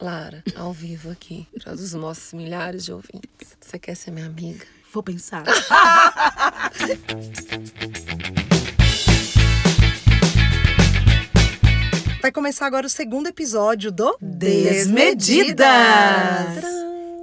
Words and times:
Lara, 0.00 0.44
ao 0.54 0.72
vivo 0.72 1.10
aqui, 1.10 1.48
para 1.62 1.74
os 1.74 1.92
nossos 1.92 2.32
milhares 2.32 2.84
de 2.84 2.92
ouvintes. 2.92 3.56
Você 3.60 3.78
quer 3.78 3.96
ser 3.96 4.12
minha 4.12 4.26
amiga? 4.26 4.64
Vou 4.92 5.02
pensar. 5.02 5.44
Vai 12.22 12.30
começar 12.32 12.66
agora 12.66 12.86
o 12.86 12.90
segundo 12.90 13.26
episódio 13.26 13.90
do 13.90 14.16
Desmedidas. 14.20 15.66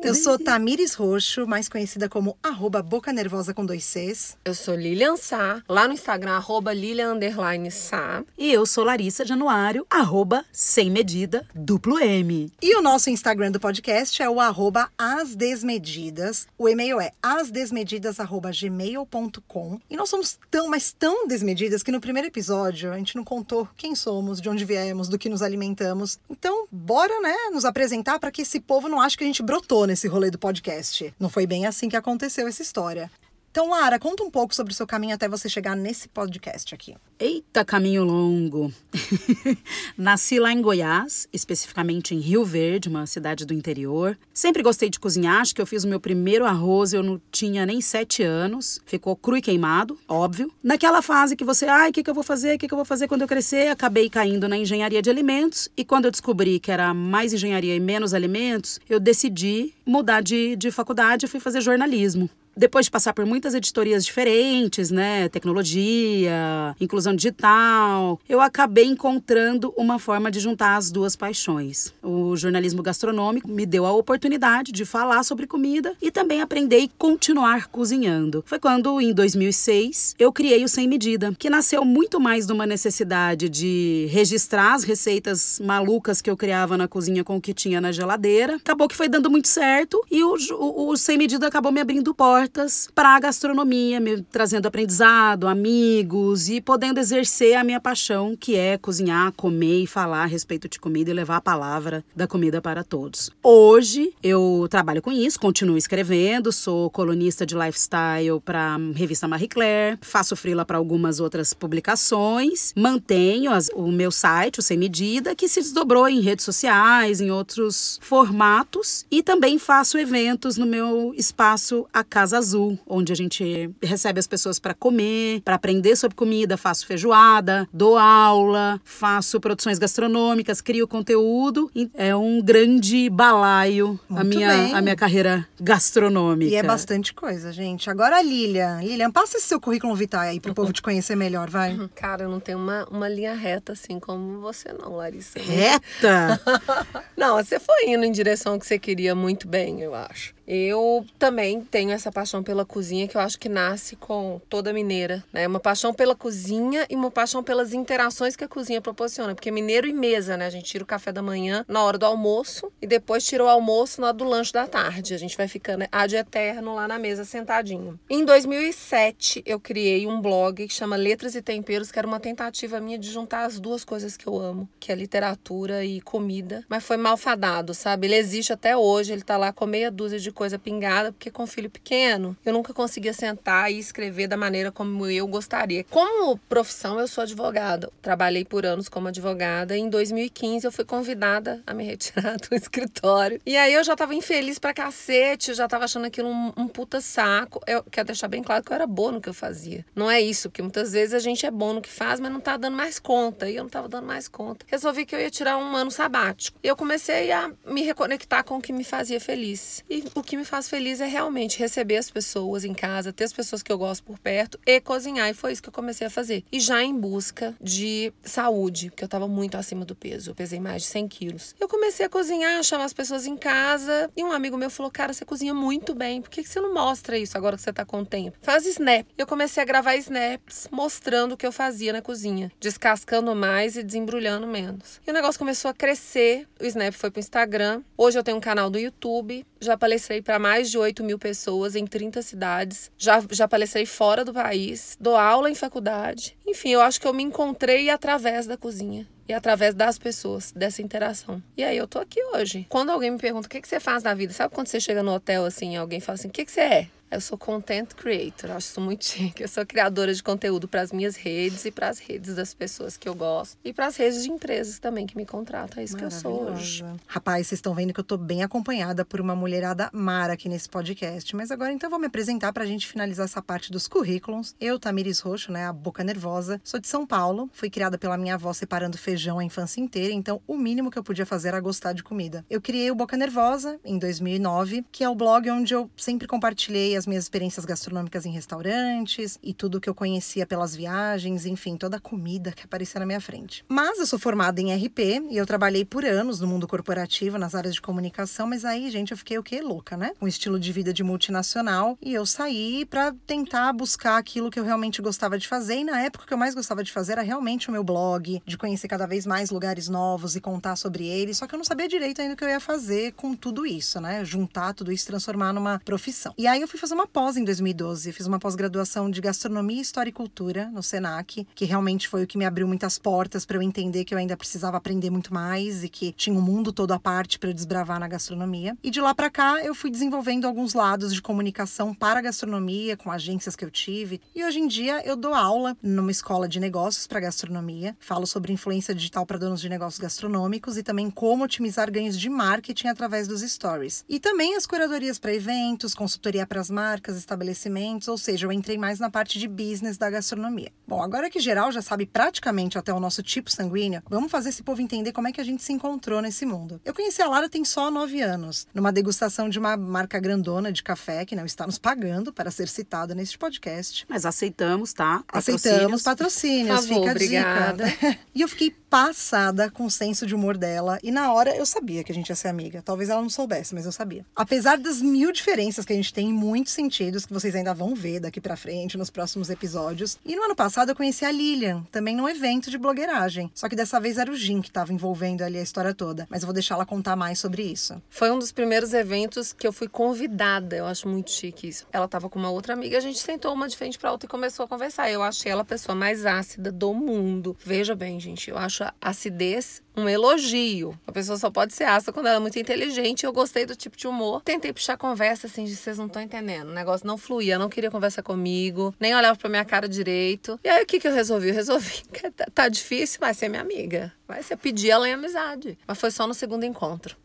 Eu 0.06 0.14
sou 0.14 0.38
Tamires 0.38 0.94
Roxo, 0.94 1.48
mais 1.48 1.68
conhecida 1.68 2.08
como 2.08 2.38
arroba 2.44 2.84
Boca 2.84 3.12
Nervosa 3.12 3.56
com 3.56 3.66
dois 3.66 3.84
Cs. 3.84 4.38
Eu 4.46 4.54
sou 4.54 4.76
Lilian 4.76 5.18
Sá, 5.18 5.64
lá 5.68 5.88
no 5.88 5.96
Instagram, 5.96 6.34
arroba 6.34 6.72
Lilian 6.72 7.14
underline 7.14 7.72
Sá. 7.72 8.24
E 8.38 8.54
eu 8.54 8.68
sou 8.68 8.84
Larissa 8.84 9.26
Januário, 9.26 9.84
arroba 9.90 10.46
sem 10.52 10.92
medida, 10.92 11.48
duplo 11.56 11.98
M. 11.98 12.54
E 12.62 12.76
o 12.76 12.84
nosso 12.84 13.10
Instagram 13.10 13.50
do 13.50 13.60
podcast 13.60 14.22
é 14.22 14.30
o 14.30 14.40
arroba 14.40 14.92
As 14.96 15.36
Desmedidas. 15.36 16.46
O 16.56 16.70
e-mail 16.70 17.02
é 17.02 17.12
asdesmedidas.gmail.com. 17.24 19.80
E 19.90 19.98
nós 19.98 20.08
somos 20.08 20.38
tão, 20.52 20.70
mas 20.70 20.94
tão 20.94 21.28
desmedidas 21.28 21.82
que 21.82 21.92
no 21.92 22.00
primeiro 22.00 22.28
episódio 22.28 22.94
a 22.94 22.98
gente 23.00 23.16
não 23.16 23.24
contou 23.24 23.68
quem 23.76 23.96
somos, 23.96 24.40
de 24.40 24.50
onde 24.50 24.66
viemos, 24.66 25.10
do 25.10 25.18
que 25.18 25.30
nos 25.30 25.42
alimentamos. 25.42 26.20
Então, 26.30 26.68
bora, 26.72 27.20
né, 27.22 27.36
nos 27.52 27.66
apresentar 27.66 28.20
para 28.20 28.30
que 28.30 28.44
esse 28.44 28.60
povo 28.60 28.88
não 28.88 29.02
ache 29.02 29.18
que 29.18 29.24
a 29.24 29.28
gente 29.28 29.42
brotou 29.42 29.88
nesse 29.88 29.95
rolê 30.08 30.30
do 30.30 30.38
podcast. 30.38 31.14
Não 31.20 31.30
foi 31.30 31.48
bem 31.48 31.66
assim 31.66 31.88
que 31.88 31.96
aconteceu 31.96 32.48
essa 32.48 32.62
história. 32.62 33.10
Então, 33.56 33.70
Lara, 33.70 33.98
conta 33.98 34.22
um 34.22 34.30
pouco 34.30 34.54
sobre 34.54 34.74
o 34.74 34.76
seu 34.76 34.86
caminho 34.86 35.16
até 35.16 35.30
você 35.30 35.48
chegar 35.48 35.78
nesse 35.78 36.10
podcast 36.10 36.76
aqui. 36.76 36.94
Eita, 37.18 37.64
caminho 37.64 38.04
longo. 38.04 38.70
Nasci 39.98 40.40
lá 40.40 40.52
em 40.52 40.62
Goiás, 40.62 41.26
especificamente 41.32 42.14
em 42.14 42.20
Rio 42.20 42.44
Verde, 42.44 42.90
uma 42.90 43.08
cidade 43.08 43.46
do 43.46 43.54
interior. 43.54 44.18
Sempre 44.34 44.62
gostei 44.62 44.90
de 44.90 45.00
cozinhar, 45.00 45.40
acho 45.40 45.56
que 45.56 45.62
eu 45.62 45.66
fiz 45.66 45.86
o 45.86 45.88
meu 45.88 46.02
primeiro 46.02 46.44
arroz, 46.44 46.92
eu 46.92 47.02
não 47.02 47.22
tinha 47.32 47.66
nem 47.66 47.80
sete 47.80 48.24
anos. 48.24 48.82
Ficou 48.86 49.16
cru 49.16 49.38
e 49.38 49.42
queimado, 49.42 49.98
óbvio. 50.06 50.52
Naquela 50.62 51.02
fase 51.02 51.38
que 51.38 51.46
você, 51.46 51.66
ai, 51.66 51.92
o 51.92 51.94
que, 51.94 52.04
que 52.04 52.10
eu 52.10 52.14
vou 52.14 52.26
fazer, 52.26 52.58
o 52.58 52.60
que, 52.60 52.68
que 52.68 52.74
eu 52.74 52.78
vou 52.78 52.84
fazer 52.84 53.08
quando 53.08 53.22
eu 53.22 53.28
crescer? 53.28 53.70
Acabei 53.70 54.10
caindo 54.10 54.50
na 54.50 54.58
engenharia 54.58 55.02
de 55.02 55.10
alimentos. 55.10 55.70
E 55.78 55.86
quando 55.86 56.04
eu 56.04 56.12
descobri 56.12 56.60
que 56.60 56.74
era 56.74 56.94
mais 56.94 57.32
engenharia 57.32 57.74
e 57.74 57.80
menos 57.80 58.14
alimentos, 58.14 58.82
eu 58.90 59.00
decidi 59.00 59.74
mudar 59.86 60.20
de, 60.20 60.58
de 60.58 60.72
faculdade 60.72 61.26
e 61.26 61.30
fui 61.30 61.40
fazer 61.40 61.62
jornalismo 61.62 62.30
depois 62.56 62.86
de 62.86 62.92
passar 62.92 63.14
por 63.14 63.26
muitas 63.26 63.54
editorias 63.54 64.06
diferentes, 64.06 64.90
né, 64.90 65.28
tecnologia, 65.30 66.76
inclusão 66.80 67.16
digital, 67.16 68.20
eu 68.30 68.40
acabei 68.40 68.86
encontrando 68.86 69.74
uma 69.76 70.00
forma 70.00 70.32
de 70.32 70.40
juntar 70.40 70.78
as 70.78 70.90
duas 70.90 71.16
paixões. 71.16 71.94
O 72.02 72.36
jornalismo 72.38 72.82
gastronômico 72.82 73.50
me 73.50 73.66
deu 73.66 73.86
a 73.86 73.92
oportunidade 73.92 74.72
de 74.72 74.86
falar 74.86 75.24
sobre 75.24 75.46
comida 75.46 75.94
e 76.02 76.10
também 76.10 76.42
aprender 76.42 76.80
e 76.80 76.88
continuar 76.98 77.68
cozinhando. 77.68 78.44
Foi 78.46 78.60
quando, 78.60 79.02
em 79.02 79.14
2006, 79.14 80.16
eu 80.18 80.32
criei 80.32 80.64
o 80.64 80.70
Sem 80.70 80.88
Medida, 80.88 81.34
que 81.38 81.50
nasceu 81.50 81.84
muito 81.84 82.20
mais 82.20 82.48
de 82.48 82.54
uma 82.54 82.66
necessidade 82.66 83.50
de 83.50 84.08
registrar 84.10 84.74
as 84.74 84.84
receitas 84.84 85.60
malucas 85.64 86.22
que 86.22 86.30
eu 86.30 86.38
criava 86.38 86.78
na 86.78 86.88
cozinha 86.88 87.24
com 87.24 87.38
o 87.38 87.42
que 87.42 87.54
tinha 87.54 87.82
na 87.82 87.92
geladeira. 87.92 88.56
Acabou 88.56 88.88
que 88.88 88.96
foi 88.96 89.10
dando 89.10 89.30
muito 89.30 89.48
certo 89.48 90.02
e 90.10 90.24
o, 90.24 90.36
o, 90.54 90.90
o 90.90 90.98
Sem 90.98 91.18
Medida 91.18 91.48
acabou 91.48 91.72
me 91.72 91.82
abrindo 91.82 92.14
portas 92.14 92.45
para 92.94 93.16
a 93.16 93.20
gastronomia, 93.20 94.00
me 94.00 94.22
trazendo 94.22 94.68
aprendizado, 94.68 95.48
amigos 95.48 96.50
e 96.50 96.62
podendo 96.62 97.00
exercer 97.00 97.56
a 97.56 97.64
minha 97.64 97.80
paixão, 97.80 98.36
que 98.36 98.56
é 98.56 98.78
cozinhar, 98.78 99.32
comer 99.34 99.84
e 99.84 99.88
falar 99.88 100.24
a 100.24 100.26
respeito 100.26 100.68
de 100.68 100.80
comida 100.80 101.12
e 101.12 101.14
levar 101.14 101.38
a 101.38 101.42
palavra 101.42 102.04
da 102.16 102.28
comida 102.28 102.62
para 102.62 102.84
todos. 102.84 103.30
Hoje 103.44 104.14
eu 104.22 104.68
trabalho 104.70 105.02
com 105.02 105.12
isso, 105.12 105.40
continuo 105.40 105.78
escrevendo, 105.78 106.52
sou 106.52 106.90
colunista 106.90 107.46
de 107.46 107.56
lifestyle 107.56 108.40
para 108.44 108.76
a 108.76 108.78
revista 108.94 109.28
Marie 109.28 109.48
Claire, 109.48 109.98
faço 110.02 110.36
freela 110.36 110.66
para 110.66 110.78
algumas 110.78 111.20
outras 111.20 111.54
publicações, 111.54 112.74
mantenho 112.76 113.52
as, 113.52 113.70
o 113.74 113.92
meu 113.92 114.12
site, 114.12 114.60
o 114.60 114.64
Sem 114.64 114.78
Medida, 114.78 115.36
que 115.36 115.48
se 115.48 115.62
desdobrou 115.62 116.08
em 116.08 116.22
redes 116.22 116.46
sociais, 116.46 117.22
em 117.22 117.32
outros 117.32 118.00
formatos 118.02 119.06
e 119.10 119.24
também 119.24 119.58
faço 119.58 119.98
eventos 119.98 120.58
no 120.58 120.66
meu 120.66 121.14
espaço 121.16 121.86
A 121.94 122.04
Casa 122.04 122.35
Azul, 122.36 122.78
onde 122.88 123.12
a 123.12 123.16
gente 123.16 123.70
recebe 123.82 124.20
as 124.20 124.28
pessoas 124.28 124.60
para 124.60 124.74
comer, 124.74 125.42
para 125.42 125.56
aprender 125.56 125.96
sobre 125.96 126.16
comida, 126.16 126.58
faço 126.58 126.86
feijoada, 126.86 127.68
dou 127.74 127.98
aula, 127.98 128.80
faço 128.84 129.40
produções 129.40 129.80
gastronômicas, 129.80 130.62
crio 130.62 130.88
conteúdo. 130.88 131.72
É 131.94 132.16
um 132.16 132.42
grande 132.42 133.10
balaio 133.10 134.00
a 134.10 134.24
minha, 134.24 134.78
a 134.78 134.82
minha 134.82 134.96
carreira 134.96 135.48
gastronômica. 135.60 136.52
E 136.52 136.56
é 136.56 136.64
bastante 136.64 137.14
coisa, 137.14 137.52
gente. 137.52 137.90
Agora, 137.90 138.22
Lilian. 138.22 138.82
Lilian, 138.82 139.12
passa 139.12 139.38
esse 139.38 139.48
seu 139.48 139.60
currículo 139.60 139.96
vitae 139.96 140.30
aí 140.30 140.40
pro 140.40 140.54
povo 140.54 140.72
te 140.72 140.82
conhecer 140.82 141.16
melhor, 141.16 141.50
vai. 141.50 141.78
Cara, 141.96 142.24
eu 142.24 142.30
não 142.30 142.40
tenho 142.40 142.58
uma, 142.58 142.86
uma 142.90 143.08
linha 143.08 143.34
reta 143.34 143.74
assim 143.74 144.00
como 144.00 144.40
você 144.40 144.72
não, 144.74 144.96
Larissa. 144.96 145.40
Reta? 145.40 146.42
não, 147.18 147.38
você 147.38 147.60
foi 147.60 147.90
indo 147.90 148.04
em 148.04 148.12
direção 148.12 148.60
que 148.60 148.66
você 148.66 148.78
queria 148.78 149.16
muito 149.16 149.48
bem, 149.48 149.82
eu 149.82 149.96
acho. 149.96 150.35
Eu 150.48 151.06
também 151.18 151.62
tenho 151.62 151.92
essa 151.92 152.12
paixão 152.12 152.44
pela 152.44 152.66
cozinha 152.66 153.08
que 153.08 153.18
eu 153.18 153.22
acho 153.22 153.40
que 153.40 153.50
nasce 153.50 153.96
com 153.96 154.40
toda 154.48 154.72
mineira, 154.72 155.24
né? 155.34 155.48
Uma 155.48 155.60
paixão 155.60 155.94
pela 155.94 156.16
cozinha 156.16 156.86
e 156.90 156.96
uma 156.96 157.10
paixão 157.10 157.44
pelas 157.44 157.74
interações 157.74 158.36
que 158.36 158.44
a 158.44 158.48
cozinha 158.48 158.82
proporciona, 158.82 159.34
porque 159.34 159.52
mineiro 159.52 159.88
e 159.88 159.94
mesa, 159.94 160.38
né? 160.38 160.46
A 160.46 160.50
gente 160.50 160.66
tira 160.66 160.84
o 160.84 160.88
café 160.88 161.12
da 161.12 161.22
manhã 161.22 161.66
na 161.68 161.84
hora 161.84 161.98
do 161.98 162.06
almoço 162.06 162.72
e 162.82 162.86
depois 162.86 163.26
tira 163.26 163.44
o 163.44 163.48
almoço 163.48 164.00
na 164.02 164.08
hora 164.08 164.18
do 164.18 164.24
lanche 164.24 164.54
da 164.54 164.68
tarde. 164.68 165.14
A 165.14 165.18
gente 165.18 165.36
vai 165.36 165.48
ficando 165.48 165.86
ad 165.92 166.16
eterno 166.16 166.76
lá 166.76 166.88
na 166.88 167.00
mesa 167.00 167.26
sentadinho. 167.26 168.00
Em 168.10 168.24
2007 168.24 169.42
eu 169.46 169.60
criei 169.60 170.06
um 170.06 170.22
blog 170.22 170.68
que 170.68 170.74
chama 170.74 170.96
Letras 170.96 171.34
e 171.36 171.42
Temperos, 171.42 171.92
que 171.92 171.98
era 171.98 172.08
uma 172.08 172.20
tentativa 172.20 172.80
minha 172.80 173.00
de 173.00 173.10
juntar 173.12 173.46
as 173.46 173.60
duas 173.60 173.84
coisas 173.84 174.16
que 174.16 174.28
eu 174.28 174.38
amo, 174.38 174.70
que 174.80 174.92
é 174.92 174.96
literatura 174.96 175.84
e 175.84 176.02
comida, 176.02 176.64
mas 176.70 176.84
foi 176.84 176.98
malfadado, 176.98 177.74
sabe? 177.74 178.08
Ele 178.08 178.16
existe 178.16 178.54
até 178.54 178.78
hoje, 178.78 179.12
ele 179.12 179.24
tá 179.24 179.38
lá 179.38 179.52
com 179.52 179.66
meia 179.66 179.90
dúzia 179.90 180.20
de 180.20 180.32
coisa 180.36 180.60
pingada, 180.60 181.12
porque 181.12 181.32
com 181.32 181.48
filho 181.48 181.70
pequeno, 181.70 182.38
eu 182.46 182.54
nunca 182.54 182.74
conseguia 182.74 183.14
sentar 183.14 183.72
e 183.72 183.80
escrever 183.80 184.28
da 184.28 184.38
maneira 184.38 184.72
como 184.72 185.08
eu 185.08 185.26
gostaria. 185.26 185.84
Como 185.86 186.38
profissão, 186.38 187.00
eu 187.00 187.08
sou 187.08 187.24
advogada. 187.24 187.90
Trabalhei 188.02 188.46
por 188.46 188.66
anos 188.66 188.90
como 188.90 189.08
advogada. 189.08 189.76
E 189.76 189.80
em 189.80 189.90
2015, 189.90 190.68
eu 190.68 190.72
fui 190.72 190.86
convidada 190.86 191.64
a 191.66 191.74
me 191.74 191.84
retirar 191.88 192.38
do 192.38 192.54
escritório. 192.54 193.42
E 193.46 193.58
aí 193.58 193.74
eu 193.74 193.84
já 193.84 193.96
tava 193.96 194.14
infeliz 194.14 194.60
pra 194.60 194.74
cacete, 194.74 195.50
eu 195.50 195.56
já 195.56 195.68
tava 195.68 195.86
achando 195.86 196.06
aquilo 196.06 196.30
um, 196.30 196.52
um 196.58 196.68
puta 196.68 197.00
saco. 197.02 197.62
Eu 197.66 197.84
quero 197.84 198.08
deixar 198.08 198.28
bem 198.28 198.44
claro 198.44 198.64
que 198.64 198.72
eu 198.72 198.76
era 198.76 198.86
boa 198.86 199.14
no 199.14 199.22
que 199.22 199.30
eu 199.30 199.34
fazia. 199.34 199.86
Não 199.96 200.12
é 200.12 200.22
isso, 200.22 200.52
que 200.52 200.62
muitas 200.62 200.92
vezes 200.92 201.14
a 201.14 201.20
gente 201.20 201.46
é 201.46 201.52
bom 201.52 201.74
no 201.74 201.82
que 201.82 201.90
faz, 201.90 202.20
mas 202.20 202.32
não 202.32 202.42
tá 202.42 202.58
dando 202.58 202.76
mais 202.76 203.00
conta. 203.00 203.50
E 203.50 203.56
eu 203.56 203.64
não 203.64 203.70
tava 203.70 203.88
dando 203.88 204.06
mais 204.06 204.28
conta. 204.28 204.66
Resolvi 204.68 205.06
que 205.06 205.16
eu 205.16 205.20
ia 205.20 205.32
tirar 205.32 205.58
um 205.58 205.76
ano 205.76 205.90
sabático. 205.90 206.60
E 206.62 206.68
eu 206.68 206.76
comecei 206.76 207.32
a 207.32 207.52
me 207.66 207.82
reconectar 207.82 208.44
com 208.44 208.58
o 208.58 208.62
que 208.62 208.74
me 208.74 208.84
fazia 208.84 209.20
feliz. 209.20 209.84
E 209.90 210.04
o 210.14 210.22
que 210.26 210.36
me 210.36 210.44
faz 210.44 210.68
feliz 210.68 211.00
é 211.00 211.06
realmente 211.06 211.60
receber 211.60 211.98
as 211.98 212.10
pessoas 212.10 212.66
em 212.66 212.74
casa, 212.74 213.14
ter 213.14 213.24
as 213.24 213.34
pessoas 213.34 213.64
que 213.64 213.72
eu 213.72 213.78
gosto 213.78 214.04
por 214.04 214.20
perto 214.20 214.60
e 214.66 214.82
cozinhar. 214.82 215.30
E 215.30 215.34
foi 215.34 215.52
isso 215.52 215.62
que 215.62 215.70
eu 215.70 215.74
comecei 215.74 216.08
a 216.08 216.10
fazer. 216.10 216.44
E 216.52 216.60
já 216.60 216.84
em 216.84 216.94
busca 216.94 217.56
de 217.62 218.12
saúde, 218.24 218.90
porque 218.90 219.04
eu 219.04 219.08
tava 219.08 219.28
muito 219.28 219.56
acima 219.56 219.86
do 219.86 219.96
peso. 219.96 220.32
Eu 220.32 220.36
pesei 220.36 220.60
mais 220.60 220.82
de 220.82 220.88
100 220.90 221.08
quilos. 221.08 221.56
Eu 221.60 221.68
comecei 221.68 222.06
a 222.06 222.10
cozinhar, 222.10 222.64
chamar 222.64 222.86
as 222.86 222.94
pessoas 222.94 223.26
em 223.26 223.38
casa. 223.38 224.10
E 224.18 224.24
um 224.24 224.32
amigo 224.32 224.58
meu 224.58 224.70
falou: 224.70 224.92
Cara, 224.92 225.14
você 225.14 225.24
cozinha 225.24 225.54
muito 225.54 225.94
bem. 225.94 226.22
Por 226.22 226.30
que 226.30 226.44
você 226.44 226.60
não 226.60 226.74
mostra 226.74 227.18
isso 227.18 227.38
agora 227.38 227.56
que 227.56 227.62
você 227.62 227.72
tá 227.72 227.86
com 227.86 228.02
o 228.02 228.06
tempo? 228.06 228.38
Faz 228.42 228.66
snap. 228.66 229.06
Eu 229.18 229.28
comecei 229.28 229.62
a 229.62 229.66
gravar 229.66 229.96
snaps 229.98 230.68
mostrando 230.72 231.34
o 231.34 231.38
que 231.38 231.46
eu 231.46 231.52
fazia 231.52 231.94
na 231.94 232.02
cozinha, 232.02 232.52
descascando 232.60 233.36
mais 233.36 233.78
e 233.78 233.84
desembrulhando 233.84 234.48
menos. 234.48 235.00
E 235.06 235.12
o 235.12 235.14
negócio 235.14 235.38
começou 235.38 235.70
a 235.70 235.74
crescer. 235.74 236.48
O 236.60 236.66
snap 236.66 236.94
foi 236.94 237.12
pro 237.12 237.20
Instagram. 237.20 237.84
Hoje 237.96 238.18
eu 238.18 238.24
tenho 238.24 238.38
um 238.38 238.42
canal 238.42 238.70
do 238.70 238.80
YouTube. 238.80 239.46
Já 239.62 239.78
palestrei 239.78 240.15
para 240.22 240.40
mais 240.40 240.70
de 240.70 240.78
8 240.78 241.04
mil 241.04 241.20
pessoas 241.20 241.76
em 241.76 241.86
30 241.86 242.22
cidades. 242.22 242.92
Já, 242.98 243.24
já 243.32 243.48
palestrei 243.48 243.86
fora 243.86 244.26
do 244.26 244.34
país. 244.34 244.98
Dou 245.00 245.16
aula 245.16 245.50
em 245.50 245.56
faculdade. 245.56 246.38
Enfim, 246.46 246.70
eu 246.70 246.82
acho 246.82 247.00
que 247.00 247.08
eu 247.08 247.14
me 247.14 247.24
encontrei 247.24 247.90
através 247.90 248.46
da 248.46 248.58
cozinha 248.58 249.08
e 249.28 249.34
através 249.34 249.74
das 249.74 249.98
pessoas, 249.98 250.52
dessa 250.52 250.82
interação. 250.82 251.42
E 251.58 251.64
aí 251.64 251.78
eu 251.78 251.88
tô 251.88 252.00
aqui 252.00 252.22
hoje. 252.34 252.66
Quando 252.70 252.92
alguém 252.92 253.12
me 253.12 253.18
pergunta 253.18 253.48
o 253.48 253.50
que, 253.50 253.62
que 253.62 253.68
você 253.68 253.80
faz 253.80 254.04
na 254.04 254.14
vida, 254.14 254.34
sabe 254.34 254.54
quando 254.54 254.68
você 254.68 254.80
chega 254.80 255.04
no 255.04 255.14
hotel 255.14 255.46
assim 255.46 255.76
alguém 255.76 256.00
fala 256.00 256.16
assim: 256.16 256.28
o 256.28 256.32
que, 256.32 256.46
que 256.46 256.52
você 256.52 256.62
é? 256.62 256.88
Eu 257.12 257.22
sou 257.22 257.38
content 257.38 257.94
creator, 257.94 258.52
acho 258.52 258.68
isso 258.68 258.82
muito 258.82 259.06
chique. 259.08 259.42
Eu 259.42 259.48
sou 259.48 259.66
criadora 259.66 260.14
de 260.14 260.22
conteúdo 260.22 260.68
para 260.68 260.82
as 260.82 260.92
minhas 260.92 261.16
redes 261.16 261.64
e 261.64 261.72
para 261.72 261.88
as 261.88 262.00
redes 262.00 262.36
das 262.36 262.54
pessoas 262.54 262.98
que 262.98 263.08
eu 263.08 263.16
gosto. 263.16 263.58
E 263.64 263.72
para 263.72 263.86
as 263.86 263.96
redes 263.96 264.24
de 264.24 264.32
empresas 264.32 264.80
também 264.80 265.06
que 265.06 265.16
me 265.16 265.26
contratam. 265.26 265.80
É 265.80 265.84
isso 265.84 265.96
que 265.96 266.04
eu 266.04 266.12
sou 266.12 266.52
hoje. 266.52 266.84
Rapaz, 267.08 267.48
vocês 267.48 267.60
estão 267.60 267.74
vendo 267.74 267.94
que 267.94 268.00
eu 268.00 268.04
tô 268.04 268.18
bem 268.18 268.44
acompanhada 268.44 269.06
por 269.06 269.22
uma 269.22 269.36
mulherada 269.36 269.90
mara 269.94 270.34
aqui 270.34 270.50
nesse 270.50 270.68
podcast. 270.68 271.36
Mas 271.36 271.52
agora 271.52 271.72
então 271.72 271.88
eu 271.88 271.92
vou 271.92 272.00
me 272.00 272.08
apresentar 272.08 272.52
para 272.52 272.64
a 272.64 272.68
gente 272.68 272.88
finalizar 272.88 273.26
essa 273.26 273.42
parte 273.42 273.72
dos 273.72 273.88
currículos. 273.88 274.56
Eu, 274.60 274.80
Tamires 274.80 275.20
Roxo, 275.20 275.52
né, 275.52 275.68
a 275.68 275.74
boca 275.74 276.04
nervosa, 276.04 276.60
sou 276.64 276.80
de 276.80 276.88
São 276.88 277.06
Paulo. 277.06 277.50
Fui 277.54 277.70
criada 277.70 277.98
pela 277.98 278.18
minha 278.18 278.34
avó 278.34 278.52
separando 278.52 278.98
feijão 278.98 279.15
feijão 279.16 279.40
a 279.40 279.44
infância 279.46 279.80
inteira, 279.80 280.14
então 280.14 280.42
o 280.46 280.58
mínimo 280.58 280.92
que 280.92 281.00
eu 281.00 281.04
podia 281.04 281.26
fazer 281.26 281.48
era 281.48 281.60
gostar 281.62 281.94
de 281.94 282.04
comida. 282.04 282.46
Eu 282.50 282.60
criei 282.60 282.92
o 282.92 282.96
Boca 282.96 283.16
Nervosa 283.16 283.80
em 283.86 283.98
2009, 283.98 284.86
que 284.92 285.06
é 285.06 285.10
o 285.10 285.16
blog 285.16 285.50
onde 285.50 285.74
eu 285.74 285.90
sempre 285.96 286.28
compartilhei 286.28 286.98
as 286.98 287.08
minhas 287.08 287.24
experiências 287.24 287.66
gastronômicas 287.66 288.26
em 288.26 288.32
restaurantes 288.32 289.40
e 289.42 289.54
tudo 289.54 289.80
que 289.80 289.90
eu 289.90 289.96
conhecia 289.96 290.46
pelas 290.46 290.76
viagens, 290.76 291.46
enfim, 291.46 291.78
toda 291.78 291.96
a 291.96 292.00
comida 292.00 292.52
que 292.52 292.66
aparecia 292.66 293.00
na 293.00 293.06
minha 293.06 293.22
frente. 293.22 293.64
Mas 293.70 294.00
eu 294.00 294.06
sou 294.06 294.20
formada 294.20 294.60
em 294.60 294.76
RP 294.76 295.00
e 295.30 295.38
eu 295.38 295.46
trabalhei 295.46 295.86
por 295.86 296.04
anos 296.04 296.42
no 296.42 296.48
mundo 296.48 296.68
corporativo, 296.68 297.38
nas 297.38 297.56
áreas 297.56 297.76
de 297.76 297.82
comunicação, 297.82 298.48
mas 298.48 298.66
aí, 298.66 298.92
gente, 298.92 299.12
eu 299.12 299.18
fiquei 299.18 299.38
o 299.38 299.44
quê? 299.44 299.62
Louca, 299.62 299.96
né? 299.96 300.12
Um 300.22 300.28
estilo 300.28 300.60
de 300.60 300.74
vida 300.74 300.92
de 300.92 301.04
multinacional 301.04 301.98
e 302.02 302.14
eu 302.14 302.26
saí 302.26 302.84
para 302.86 303.16
tentar 303.26 303.72
buscar 303.72 304.18
aquilo 304.18 304.52
que 304.52 304.60
eu 304.60 304.66
realmente 304.66 305.02
gostava 305.02 305.38
de 305.38 305.48
fazer. 305.48 305.76
E 305.76 305.84
na 305.86 306.02
época 306.02 306.26
o 306.26 306.28
que 306.28 306.34
eu 306.34 306.38
mais 306.38 306.54
gostava 306.54 306.84
de 306.84 306.92
fazer 306.92 307.14
era 307.14 307.22
realmente 307.22 307.70
o 307.70 307.72
meu 307.72 307.84
blog, 307.84 308.42
de 308.46 308.58
conhecer 308.58 308.90
cada 308.90 309.05
vez 309.06 309.26
mais 309.26 309.50
lugares 309.50 309.88
novos 309.88 310.36
e 310.36 310.42
contar 310.42 310.76
sobre 310.76 311.06
eles. 311.08 311.38
Só 311.38 311.48
que 311.48 311.56
eu 311.56 311.58
não 311.58 311.66
sabia 311.66 311.88
direito 311.88 312.22
ainda 312.22 312.34
o 312.34 312.38
que 312.38 312.44
eu 312.44 312.50
ia 312.50 312.60
fazer 312.60 313.14
com 313.14 313.36
tudo 313.36 313.66
isso, 313.66 314.00
né? 314.00 314.24
Juntar 314.24 314.74
tudo 314.74 314.92
isso, 314.92 315.08
transformar 315.08 315.54
numa 315.54 315.80
profissão. 315.80 316.34
E 316.38 316.48
aí 316.48 316.62
eu 316.62 316.68
fui 316.68 316.80
fazer 316.80 316.94
uma 316.94 317.08
pós 317.08 317.38
em 317.38 317.44
2012. 317.44 318.12
Fiz 318.12 318.26
uma 318.28 318.40
pós-graduação 318.40 319.10
de 319.10 319.22
gastronomia, 319.22 319.82
história 319.82 320.10
e 320.10 320.14
cultura 320.14 320.70
no 320.74 320.82
Senac, 320.82 321.48
que 321.54 321.66
realmente 321.66 322.08
foi 322.08 322.24
o 322.24 322.28
que 322.28 322.38
me 322.38 322.46
abriu 322.46 322.68
muitas 322.68 322.98
portas 322.98 323.46
para 323.46 323.58
eu 323.58 323.62
entender 323.62 324.06
que 324.06 324.14
eu 324.14 324.18
ainda 324.18 324.38
precisava 324.38 324.78
aprender 324.78 325.10
muito 325.10 325.34
mais 325.34 325.84
e 325.84 325.90
que 325.90 326.12
tinha 326.12 326.36
um 326.36 326.42
mundo 326.42 326.72
todo 326.72 326.92
à 326.92 327.00
parte 327.00 327.38
para 327.38 327.50
eu 327.50 327.54
desbravar 327.54 328.00
na 328.00 328.08
gastronomia. 328.08 328.78
E 328.84 328.90
de 328.90 329.02
lá 329.02 329.14
para 329.14 329.30
cá 329.30 329.64
eu 329.64 329.76
fui 329.76 329.92
desenvolvendo 329.92 330.46
alguns 330.46 330.74
lados 330.74 331.14
de 331.14 331.22
comunicação 331.22 331.94
para 331.94 332.20
a 332.20 332.22
gastronomia 332.22 332.98
com 332.98 333.12
agências 333.12 333.56
que 333.56 333.66
eu 333.66 333.70
tive. 333.70 334.22
E 334.34 334.44
hoje 334.44 334.60
em 334.60 334.68
dia 334.68 335.06
eu 335.06 335.16
dou 335.16 335.34
aula 335.34 335.78
numa 335.84 336.12
escola 336.12 336.48
de 336.48 336.60
negócios 336.60 337.06
para 337.06 337.20
gastronomia. 337.20 337.96
Falo 338.00 338.26
sobre 338.26 338.54
influência 338.54 338.95
digital 338.96 339.26
para 339.26 339.38
donos 339.38 339.62
de 339.62 339.70
negócios 339.70 340.00
gastronômicos 340.00 340.78
e 340.78 340.84
também 340.84 341.10
como 341.10 341.44
otimizar 341.44 341.92
ganhos 341.92 342.18
de 342.18 342.30
marketing 342.30 342.88
através 342.88 343.28
dos 343.28 343.42
stories. 343.42 344.04
E 344.08 344.20
também 344.20 344.56
as 344.56 344.66
curadorias 344.66 345.20
para 345.20 345.34
eventos, 345.34 345.94
consultoria 345.94 346.46
para 346.46 346.62
as 346.62 346.70
marcas, 346.70 347.18
estabelecimentos, 347.18 348.08
ou 348.08 348.18
seja, 348.18 348.46
eu 348.46 348.52
entrei 348.52 348.78
mais 348.78 349.00
na 349.00 349.10
parte 349.10 349.40
de 349.40 349.48
business 349.48 349.98
da 349.98 350.10
gastronomia. 350.10 350.72
Bom, 350.88 351.02
agora 351.02 351.30
que 351.30 351.40
geral 351.40 351.72
já 351.72 351.82
sabe 351.82 352.06
praticamente 352.06 352.78
até 352.78 352.94
o 352.94 353.00
nosso 353.00 353.22
tipo 353.22 353.52
sanguíneo, 353.52 354.02
vamos 354.10 354.32
fazer 354.32 354.50
esse 354.50 354.64
povo 354.64 354.82
entender 354.82 355.12
como 355.12 355.28
é 355.28 355.32
que 355.32 355.42
a 355.42 355.44
gente 355.44 355.64
se 355.64 355.74
encontrou 355.74 356.22
nesse 356.22 356.46
mundo. 356.46 356.80
Eu 356.84 356.94
conheci 356.94 357.22
a 357.22 357.28
Lara 357.28 357.50
tem 357.50 357.64
só 357.64 357.90
nove 357.92 358.22
anos, 358.22 358.68
numa 358.74 358.92
degustação 358.92 359.50
de 359.50 359.60
uma 359.60 359.76
marca 359.78 360.20
grandona 360.20 360.72
de 360.72 360.84
café 360.84 361.26
que 361.26 361.36
não 361.36 361.46
está 361.46 361.66
nos 361.66 361.78
pagando 361.78 362.32
para 362.32 362.52
ser 362.52 362.68
citada 362.68 363.16
neste 363.16 363.38
podcast. 363.38 364.06
Mas 364.08 364.26
aceitamos, 364.26 364.94
tá? 364.94 365.24
Aceitamos 365.28 366.04
patrocínios, 366.04 366.86
favor, 366.86 366.96
fica 366.96 367.10
a 367.10 367.12
obrigada. 367.12 367.86
dica. 367.88 368.20
e 368.34 368.42
eu 368.42 368.48
fiquei 368.48 368.76
passada 368.90 369.70
com 369.70 369.86
o 369.86 369.92
senso 369.92 370.26
de 370.26 370.36
humor 370.36 370.58
dela. 370.58 371.00
E 371.04 371.12
na 371.12 371.32
hora 371.34 371.56
eu 371.56 371.66
sabia 371.66 372.04
que 372.04 372.12
a 372.12 372.16
gente 372.16 372.30
ia 372.30 372.36
ser 372.36 372.48
amiga. 372.48 372.82
Talvez 372.82 373.10
ela 373.10 373.22
não 373.22 373.30
soubesse, 373.30 373.74
mas 373.74 373.86
eu 373.86 373.92
sabia. 373.92 374.26
Apesar 374.36 374.78
das 374.78 375.02
mil 375.02 375.32
diferenças 375.32 375.86
que 375.86 375.94
a 375.94 375.96
gente 375.96 376.14
tem 376.14 376.30
em 376.30 376.34
muitos 376.34 376.74
sentidos, 376.74 377.26
que 377.26 377.34
vocês 377.34 377.56
ainda 377.56 377.74
vão 377.74 377.96
ver 377.96 378.20
daqui 378.20 378.40
pra 378.40 378.56
frente, 378.56 378.98
nos 378.98 379.10
próximos 379.10 379.50
episódios. 379.50 380.18
E 380.26 380.36
no 380.36 380.44
ano 380.44 380.56
passado 380.56 380.90
eu 380.90 380.96
conheci 380.96 381.26
a 381.26 381.32
Lilian, 381.32 381.84
também 381.92 382.16
num 382.16 382.28
evento 382.28 382.70
de 382.70 382.78
blogueiragem. 382.78 383.52
Só 383.54 383.68
que 383.68 383.76
dessa 383.76 384.00
vez 384.00 384.18
era 384.18 384.32
o 384.32 384.36
Jim 384.36 384.62
que 384.62 384.72
tava 384.72 384.94
envolvendo 384.94 385.42
ali 385.42 385.58
a 385.58 385.64
história 385.64 385.94
toda. 385.94 386.28
Mas 386.30 386.42
eu 386.42 386.48
vou 386.48 386.54
deixar 386.54 386.76
ela 386.76 386.86
contar 386.86 387.16
mais 387.16 387.40
sobre 387.40 387.64
isso. 387.64 388.02
Foi 388.10 388.32
um 388.32 388.40
dos 388.40 388.52
primeiros 388.52 388.94
eventos 388.94 389.52
que 389.54 389.68
eu 389.68 389.74
fui 389.74 389.88
convidada. 389.88 390.76
Eu 390.76 390.86
acho 390.86 391.08
muito 391.08 391.32
chique 391.32 391.68
isso. 391.68 391.86
Ela 391.92 392.08
tava 392.08 392.30
com 392.30 392.40
uma 392.40 392.50
outra 392.50 392.74
amiga, 392.74 392.98
a 392.98 393.02
gente 393.02 393.20
sentou 393.20 393.54
uma 393.54 393.68
de 393.68 393.78
frente 393.78 393.98
pra 393.98 394.12
outra 394.12 394.28
e 394.28 394.30
começou 394.30 394.66
a 394.66 394.68
conversar. 394.68 395.10
Eu 395.10 395.24
achei 395.24 395.52
ela 395.52 395.62
a 395.62 395.66
pessoa 395.66 395.96
mais 395.96 396.26
ácida 396.26 396.72
do 396.72 396.94
mundo. 396.94 397.56
Veja 397.64 397.96
bem, 397.96 398.20
gente, 398.20 398.50
eu 398.50 398.58
acho 398.58 398.75
a 398.84 398.94
acidez 399.02 399.82
um 399.96 400.10
elogio. 400.10 400.98
A 401.08 401.12
pessoa 401.12 401.38
só 401.38 401.50
pode 401.50 401.74
ser 401.74 401.86
ácida 401.86 402.12
quando 402.12 402.28
ela 402.28 402.38
é 402.38 402.40
muito 402.40 402.60
inteligente. 402.60 403.26
Eu 403.26 403.32
gostei 403.32 403.66
do 403.66 403.76
tipo 403.76 403.96
de 403.96 404.08
humor. 404.08 404.42
Tentei 404.42 404.74
puxar 404.74 404.98
conversa 404.98 405.48
assim, 405.48 405.64
de 405.66 405.76
vocês 405.76 405.98
não 405.98 406.08
estão 406.08 406.22
entendendo. 406.22 406.70
O 406.70 406.74
negócio 406.74 407.08
não 407.08 407.18
fluía, 407.18 407.58
não 407.58 407.70
queria 407.70 407.90
conversar 407.90 408.24
comigo, 408.24 408.94
nem 409.00 409.16
olhava 409.16 409.38
pra 409.38 409.50
minha 409.50 409.66
cara 409.66 409.88
direito. 409.88 410.60
E 410.64 410.70
aí 410.70 410.84
o 410.84 410.86
que, 410.86 411.00
que 411.00 411.08
eu 411.08 411.14
resolvi? 411.14 411.50
Eu 411.50 411.56
resolvi 411.56 412.04
que 412.12 412.32
tá, 412.32 412.46
tá 412.54 412.70
difícil, 412.70 413.20
vai 413.20 413.34
ser 413.34 413.50
minha 413.50 413.62
amiga. 413.62 414.12
Vai 414.28 414.44
ser 414.44 414.58
pedir 414.58 414.90
ela 414.90 415.08
em 415.08 415.14
amizade. 415.14 415.78
Mas 415.88 416.00
foi 416.00 416.12
só 416.12 416.28
no 416.28 416.34
segundo 416.34 416.66
encontro. 416.66 417.16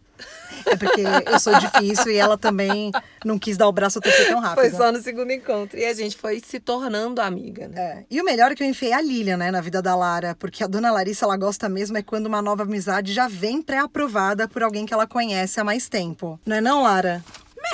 É 0.67 0.77
porque 0.77 1.03
eu 1.27 1.41
sou 1.41 1.59
difícil 1.59 2.13
e 2.13 2.17
ela 2.17 2.37
também 2.37 2.93
não 3.25 3.39
quis 3.39 3.57
dar 3.57 3.69
o 3.69 3.73
braço 3.73 3.99
a 3.99 4.03
torcer 4.03 4.29
tão 4.29 4.41
rápido. 4.41 4.61
Foi 4.61 4.71
só 4.71 4.93
no 4.93 5.01
segundo 5.01 5.33
encontro. 5.33 5.79
E 5.79 5.85
a 5.85 5.95
gente 5.95 6.17
foi 6.17 6.41
se 6.41 6.61
tornando 6.61 7.21
amiga, 7.21 7.69
né? 7.69 7.81
É. 7.81 8.05
E 8.11 8.21
o 8.21 8.25
melhor 8.25 8.53
é 8.53 8.55
que 8.55 8.63
eu 8.63 8.67
enfiei 8.67 8.93
a 8.93 9.01
Lilian, 9.01 9.37
né, 9.37 9.51
na 9.51 9.61
vida 9.61 9.81
da 9.81 9.95
Lara, 9.95 10.37
porque 10.39 10.63
a 10.63 10.67
dona 10.67 10.93
Larissa, 10.93 11.25
ela 11.25 11.37
gosta 11.37 11.69
mesmo 11.69 11.97
é 11.97 12.03
quando 12.03 12.27
uma 12.27 12.43
nova 12.43 12.63
amizade 12.63 13.13
já 13.13 13.29
vem 13.29 13.63
pré-aprovada 13.63 14.47
por 14.49 14.63
alguém 14.63 14.87
que 14.87 14.95
ela 14.95 15.07
conhece 15.07 15.61
há 15.61 15.65
mais 15.65 15.89
tempo. 15.89 16.39
Não 16.45 16.57
é 16.57 16.61
não, 16.61 16.83
Lara? 16.83 17.23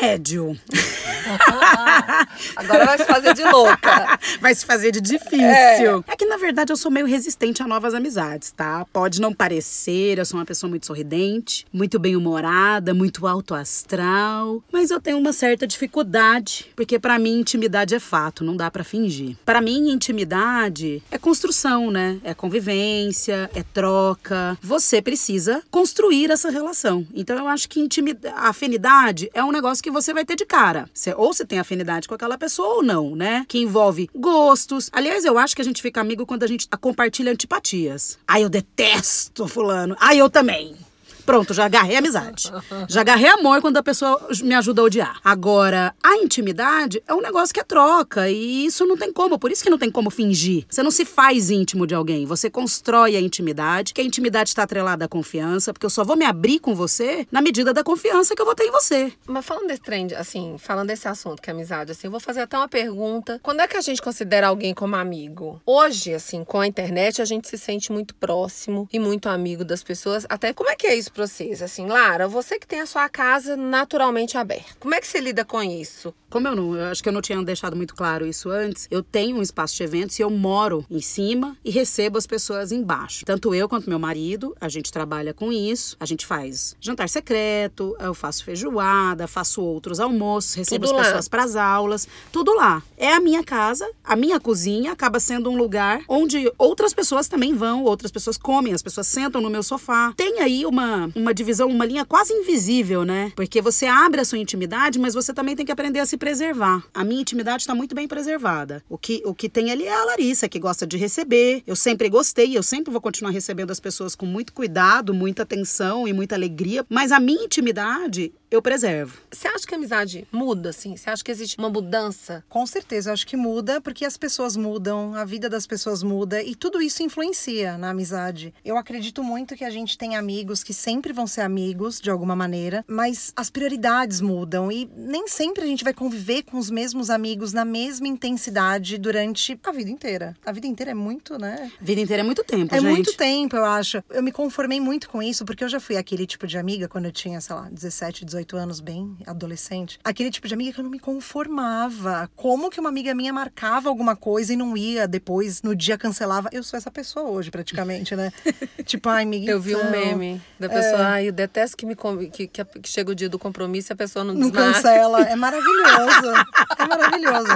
Médio. 0.01 0.57
Agora 2.57 2.85
vai 2.85 2.99
se 2.99 3.05
fazer 3.05 3.35
de 3.35 3.45
louca. 3.45 4.19
Vai 4.41 4.55
se 4.55 4.65
fazer 4.65 4.93
de 4.93 5.01
difícil. 5.01 6.05
É. 6.07 6.17
que, 6.17 6.27
na 6.27 6.37
verdade, 6.37 6.73
eu 6.73 6.77
sou 6.77 6.91
meio 6.91 7.07
resistente 7.07 7.63
a 7.63 7.67
novas 7.67 7.95
amizades, 7.95 8.51
tá? 8.51 8.87
Pode 8.93 9.21
não 9.21 9.33
parecer, 9.33 10.19
eu 10.19 10.25
sou 10.25 10.39
uma 10.39 10.45
pessoa 10.45 10.69
muito 10.69 10.87
sorridente, 10.87 11.67
muito 11.73 11.99
bem-humorada, 11.99 12.95
muito 12.95 13.27
alto 13.27 13.55
astral, 13.55 14.63
mas 14.71 14.91
eu 14.91 15.01
tenho 15.01 15.19
uma 15.19 15.33
certa 15.33 15.67
dificuldade, 15.67 16.71
porque 16.77 16.99
para 16.99 17.19
mim 17.19 17.41
intimidade 17.41 17.95
é 17.95 18.01
fato, 18.01 18.45
não 18.45 18.57
dá 18.57 18.71
para 18.71 18.85
fingir. 18.85 19.37
Para 19.45 19.61
mim 19.61 19.91
intimidade 19.91 21.03
é 21.11 21.19
construção, 21.19 21.91
né? 21.91 22.19
É 22.23 22.35
convivência, 22.35 23.51
é 23.55 23.63
troca. 23.63 24.57
Você 24.63 25.01
precisa 25.01 25.63
construir 25.71 26.31
essa 26.31 26.51
relação. 26.51 27.07
Então 27.15 27.37
eu 27.37 27.49
acho 27.49 27.69
que 27.69 27.81
intimidade, 27.81 28.35
afinidade 28.37 29.31
é 29.35 29.43
um 29.43 29.53
negócio 29.53 29.83
que 29.83 29.86
você 29.91 30.13
vai 30.13 30.25
ter 30.25 30.37
de 30.37 30.47
cara. 30.47 30.89
Ou 31.17 31.33
você 31.33 31.45
tem 31.45 31.59
afinidade 31.59 32.09
com 32.09 32.15
aquela 32.15 32.39
pessoa 32.39 32.77
ou 32.77 32.83
não, 32.83 33.17
né? 33.17 33.45
Que 33.49 33.59
envolve 33.59 34.09
gostos. 34.15 34.89
Aliás, 34.93 35.25
eu 35.25 35.39
acho 35.39 35.55
que 35.55 35.63
a 35.63 35.65
gente 35.65 35.83
fica 35.83 36.01
amigo 36.01 36.27
quando 36.27 36.43
a 36.43 36.47
gente 36.47 36.69
compartilha 36.81 37.33
antipatias. 37.33 38.19
Ai, 38.27 38.45
eu 38.45 38.49
detesto 38.49 39.47
fulano. 39.49 39.97
Ai, 40.01 40.19
eu 40.21 40.31
também. 40.31 40.77
Pronto, 41.27 41.53
já 41.53 41.65
agarrei 41.65 41.97
amizade. 41.97 42.53
Já 42.89 43.01
agarrei 43.01 43.29
amor 43.29 43.61
quando 43.61 43.77
a 43.77 43.83
pessoa 43.83 44.29
me 44.43 44.55
ajuda 44.55 44.81
a 44.81 44.85
odiar. 44.85 45.21
Agora, 45.25 45.93
a 46.03 46.17
intimidade 46.17 47.03
é 47.07 47.13
um 47.13 47.21
negócio 47.21 47.53
que 47.53 47.59
é 47.59 47.65
troca 47.65 48.31
e 48.31 48.65
isso 48.65 48.87
não 48.87 48.97
tem 48.97 49.13
como. 49.13 49.39
Por 49.39 49.51
isso 49.51 49.65
que 49.65 49.69
não 49.69 49.77
tem 49.77 49.91
como 49.91 50.09
fingir. 50.09 50.65
Você 50.71 50.85
não 50.85 50.91
se 50.91 51.05
faz 51.05 51.51
íntimo 51.51 51.85
de 51.85 51.95
alguém. 51.95 52.25
Você 52.27 52.49
constrói 52.49 53.17
a 53.17 53.21
intimidade, 53.21 53.93
que 53.93 54.01
a 54.01 54.05
intimidade 54.05 54.51
está 54.51 54.63
atrelada 54.63 55.05
à 55.05 55.09
confiança, 55.09 55.73
porque 55.73 55.85
eu 55.85 55.91
só 55.91 56.05
vou 56.05 56.17
me 56.17 56.25
abrir 56.25 56.61
com 56.61 56.75
você 56.75 57.27
na 57.31 57.43
medida 57.43 57.75
da 57.75 57.83
confiança 57.83 58.35
que 58.37 58.41
eu 58.41 58.47
vou 58.47 58.55
ter 58.55 58.65
em 58.65 58.71
você. 58.71 59.13
Mas 59.27 59.45
falando 59.45 59.67
desse 59.67 59.83
trend, 59.83 60.15
assim, 60.15 60.57
falando 60.59 60.89
desse 60.89 61.09
assunto 61.09 61.43
que 61.43 61.51
é 61.51 61.53
amizade, 61.53 61.91
assim, 61.91 62.07
eu 62.07 62.11
vou 62.11 62.21
fazer 62.21 62.43
até 62.43 62.57
uma 62.57 62.69
pergunta. 62.69 63.41
Quando 63.43 63.61
é 63.61 63.67
que 63.67 63.77
a 63.77 63.81
gente 63.81 64.01
considera 64.01 64.47
alguém 64.47 64.73
como 64.73 64.95
amigo? 64.95 65.61
Hoje, 65.67 66.15
assim, 66.15 66.45
com 66.45 66.61
a 66.61 66.67
internet, 66.67 67.21
a 67.21 67.25
gente 67.25 67.49
se 67.49 67.59
sente 67.59 67.91
muito 67.91 68.15
próximo 68.15 68.89
e 68.93 68.99
muito 68.99 69.29
amigo 69.29 69.65
das 69.65 69.83
pessoas. 69.83 70.25
Até 70.29 70.53
como 70.53 70.71
é 70.71 70.77
que 70.77 70.87
é 70.87 70.95
isso 70.95 71.11
pra 71.17 71.27
vocês? 71.27 71.63
Assim, 71.63 71.87
Lara, 71.87 72.29
você 72.29 72.59
que 72.59 72.67
tem 72.67 72.81
a 72.81 72.87
sua 72.87 73.09
casa 73.09 73.57
naturalmente 73.57 74.37
aberta, 74.37 74.75
como 74.79 74.95
é 74.95 75.01
que 75.01 75.07
você 75.07 75.19
lida 75.19 75.45
com 75.45 75.63
isso? 75.63 76.15
Como 76.29 76.47
eu 76.47 76.55
não, 76.55 76.77
eu 76.77 76.87
acho 76.87 77.03
que 77.03 77.09
eu 77.09 77.13
não 77.13 77.23
tinha 77.23 77.43
deixado 77.43 77.75
muito 77.75 77.95
claro 77.95 78.27
isso 78.27 78.51
antes, 78.51 78.87
eu 78.91 79.03
tenho 79.03 79.39
um 79.39 79.43
espaço 79.43 79.75
de 79.77 79.83
eventos 79.83 80.19
e 80.19 80.23
eu 80.23 80.29
moro 80.29 80.85
em 80.91 81.01
cima 81.01 81.57
e 81.65 81.71
recebo 81.71 82.19
as 82.19 82.27
pessoas 82.27 82.73
embaixo. 82.73 83.25
Tanto 83.25 83.55
eu 83.55 83.69
quanto 83.69 83.89
meu 83.89 83.99
marido, 83.99 84.55
a 84.61 84.69
gente 84.69 84.93
trabalha 84.93 85.33
com 85.33 85.53
isso. 85.53 85.97
A 85.99 86.05
gente 86.05 86.27
faz 86.27 86.77
jantar 86.81 87.09
secreto, 87.09 87.97
eu 87.99 88.13
faço 88.13 88.45
feijoada, 88.45 89.27
faço 89.27 89.63
outros 89.63 89.99
almoços, 90.01 90.55
recebo 90.55 90.87
Tudo 90.87 90.99
as 90.99 91.07
pessoas 91.07 91.29
para 91.29 91.45
as 91.45 91.57
aulas, 91.57 92.09
tudo 92.31 92.55
lá. 92.55 92.83
É 92.99 93.13
a 93.13 93.21
minha 93.21 93.43
casa, 93.43 93.89
a 94.05 94.17
minha 94.17 94.39
cozinha 94.39 94.93
acaba 94.93 95.19
sendo 95.21 95.51
um 95.51 95.57
lugar 95.57 96.01
onde 96.09 96.53
outras 96.59 96.93
pessoas 96.93 97.29
também 97.29 97.55
vão, 97.55 97.85
outras 97.85 98.11
pessoas 98.11 98.37
comem, 98.37 98.75
as 98.75 98.83
pessoas 98.83 99.07
sentam 99.07 99.41
no 99.41 99.49
meu 99.49 99.63
sofá. 99.63 100.13
Tem 100.17 100.41
aí 100.41 100.67
uma, 100.67 101.06
uma 101.15 101.33
divisão, 101.33 101.69
uma 101.69 101.85
linha 101.85 102.05
quase 102.05 102.33
invisível, 102.33 103.05
né? 103.05 103.33
Porque 103.37 103.61
você 103.61 103.87
abre 103.87 104.21
a 104.21 104.25
sua 104.25 104.39
intimidade, 104.39 104.99
mas 104.99 105.15
você 105.15 105.33
também 105.33 105.57
tem 105.57 105.65
que 105.65 105.73
aprender 105.73 106.01
a 106.01 106.07
se 106.07 106.17
preservar. 106.17 106.83
A 106.95 107.05
minha 107.05 107.21
intimidade 107.21 107.63
está 107.63 107.75
muito 107.75 107.95
bem 107.95 108.09
preservada. 108.09 108.83
O 108.89 108.99
que, 108.99 109.23
o 109.25 109.35
que 109.35 109.49
tem 109.49 109.71
ali 109.71 109.85
é 109.85 109.95
a 109.95 110.05
Larissa, 110.05 110.49
que 110.49 110.59
gosta 110.59 110.87
de 110.87 110.97
receber. 110.97 111.63
Eu 111.67 111.77
sempre 111.77 112.09
gostei, 112.09 112.57
eu 112.57 112.63
sempre 112.63 112.91
vou 112.91 113.01
continuar 113.01 113.31
recebendo 113.31 113.71
as 113.71 113.81
pessoas 113.81 114.15
com 114.15 114.27
muito 114.27 114.53
cuidado, 114.53 115.15
muita 115.15 115.43
atenção 115.43 116.07
e 116.09 116.13
muita 116.13 116.35
alegria. 116.35 116.85
Mas 116.89 117.13
a 117.13 117.21
minha 117.21 117.45
intimidade, 117.45 118.33
eu 118.57 118.63
preservo. 118.63 119.19
Você 119.31 119.47
acha 119.49 119.67
que 119.67 119.75
a 119.75 119.79
amizade 119.79 120.27
muda, 120.33 120.71
assim? 120.71 120.97
Você 120.97 121.09
acha 121.11 121.23
que 121.23 121.31
existe 121.31 121.59
uma 121.59 121.69
mudança? 121.71 122.45
Com 122.49 122.67
certeza, 122.67 123.11
eu 123.11 123.15
acho 123.15 123.27
que 123.27 123.37
muda 123.37 123.81
porque 123.81 124.05
as 124.05 124.17
pessoas 124.17 124.57
mudam, 124.57 125.15
a 125.15 125.25
vida 125.25 125.49
das 125.49 125.67
pessoas 125.67 126.03
muda 126.03 126.43
e 126.43 126.55
tudo 126.55 126.81
isso 126.81 127.03
influencia 127.03 127.77
na 127.79 127.91
amizade. 127.91 128.53
Eu 128.65 128.77
acredito 128.77 129.23
muito 129.23 129.55
que 129.57 129.65
a 129.65 129.71
gente 129.71 129.97
tem 129.99 130.17
amigos 130.17 130.63
que 130.63 130.73
sempre 130.75 131.13
vão 131.13 131.27
ser 131.27 131.43
amigos 131.43 132.01
de 132.01 132.11
alguma 132.11 132.35
maneira, 132.37 132.85
mas 132.87 133.33
as 133.37 133.51
prioridades 133.51 134.21
mudam 134.21 134.71
e 134.71 134.89
nem 134.97 135.29
sempre 135.29 135.63
a 135.63 135.67
gente 135.67 135.85
vai 135.85 135.93
conviver 135.95 136.43
com 136.43 136.59
os 136.59 136.71
mesmos 136.71 137.11
amigos 137.11 137.53
na 137.53 137.65
mesma 137.65 138.07
intensidade 138.09 138.99
durante 138.99 139.59
a 139.65 139.73
vida 139.73 139.91
inteira. 139.91 140.37
A 140.45 140.53
vida 140.53 140.67
inteira 140.67 140.93
é 140.93 140.95
muito, 140.95 141.39
né? 141.39 141.71
A 141.81 141.85
vida 141.85 142.01
inteira 142.01 142.23
é 142.23 142.25
muito 142.25 142.45
tempo, 142.45 142.75
É 142.75 142.81
gente. 142.81 142.89
muito 142.91 143.17
tempo, 143.17 143.57
eu 143.57 143.65
acho. 143.65 144.03
Eu 144.11 144.23
me 144.23 144.31
conformei 144.33 144.81
muito 144.81 145.09
com 145.09 145.23
isso, 145.23 145.45
porque 145.45 145.65
eu 145.65 145.69
já 145.69 145.81
fui 145.81 145.97
aquele 145.97 146.27
tipo 146.27 146.47
de 146.47 146.57
amiga 146.57 146.89
quando 146.89 147.07
eu 147.07 147.13
tinha, 147.13 147.41
sei 147.41 147.55
lá, 147.57 147.69
17, 147.71 148.25
18 148.25 148.46
anos, 148.55 148.81
bem 148.81 149.17
adolescente. 149.27 149.99
Aquele 150.05 150.31
tipo 150.31 150.47
de 150.47 150.53
amiga 150.53 150.75
que 150.75 150.81
eu 150.81 150.85
não 150.85 150.91
me 150.91 150.99
conformava. 150.99 152.31
Como 152.37 152.69
que 152.71 152.79
uma 152.79 152.91
amiga 152.91 153.15
minha 153.15 153.33
marcava 153.33 153.89
alguma 153.89 154.15
coisa 154.15 154.53
e 154.53 154.57
não 154.57 154.77
ia 154.77 155.09
depois, 155.09 155.63
no 155.63 155.75
dia 155.75 155.97
cancelava? 155.97 156.51
Eu 156.53 156.63
sou 156.63 156.77
essa 156.77 156.91
pessoa 156.91 157.31
hoje, 157.31 157.51
praticamente, 157.51 158.15
né? 158.15 158.31
tipo, 158.85 159.09
ai, 159.09 159.23
amiga. 159.23 159.51
Eu 159.51 159.59
vi 159.61 159.75
um 159.75 159.79
então, 159.79 159.91
meme 159.91 160.43
da 160.61 160.69
pessoa, 160.69 161.07
ai, 161.07 161.29
eu 161.29 161.33
detesto 161.33 161.77
que, 161.77 161.87
me, 161.87 161.97
que, 162.31 162.47
que, 162.47 162.65
que 162.65 162.89
chega 162.89 163.11
o 163.11 163.15
dia 163.15 163.29
do 163.29 163.39
compromisso 163.39 163.93
e 163.93 163.95
a 163.95 163.97
pessoa 163.97 164.25
não 164.25 164.35
Não 164.35 164.51
desmarca. 164.51 164.75
cancela. 164.75 165.23
É 165.23 165.37
maravilhoso. 165.37 165.67
É 166.79 166.87
maravilhoso. 166.87 167.49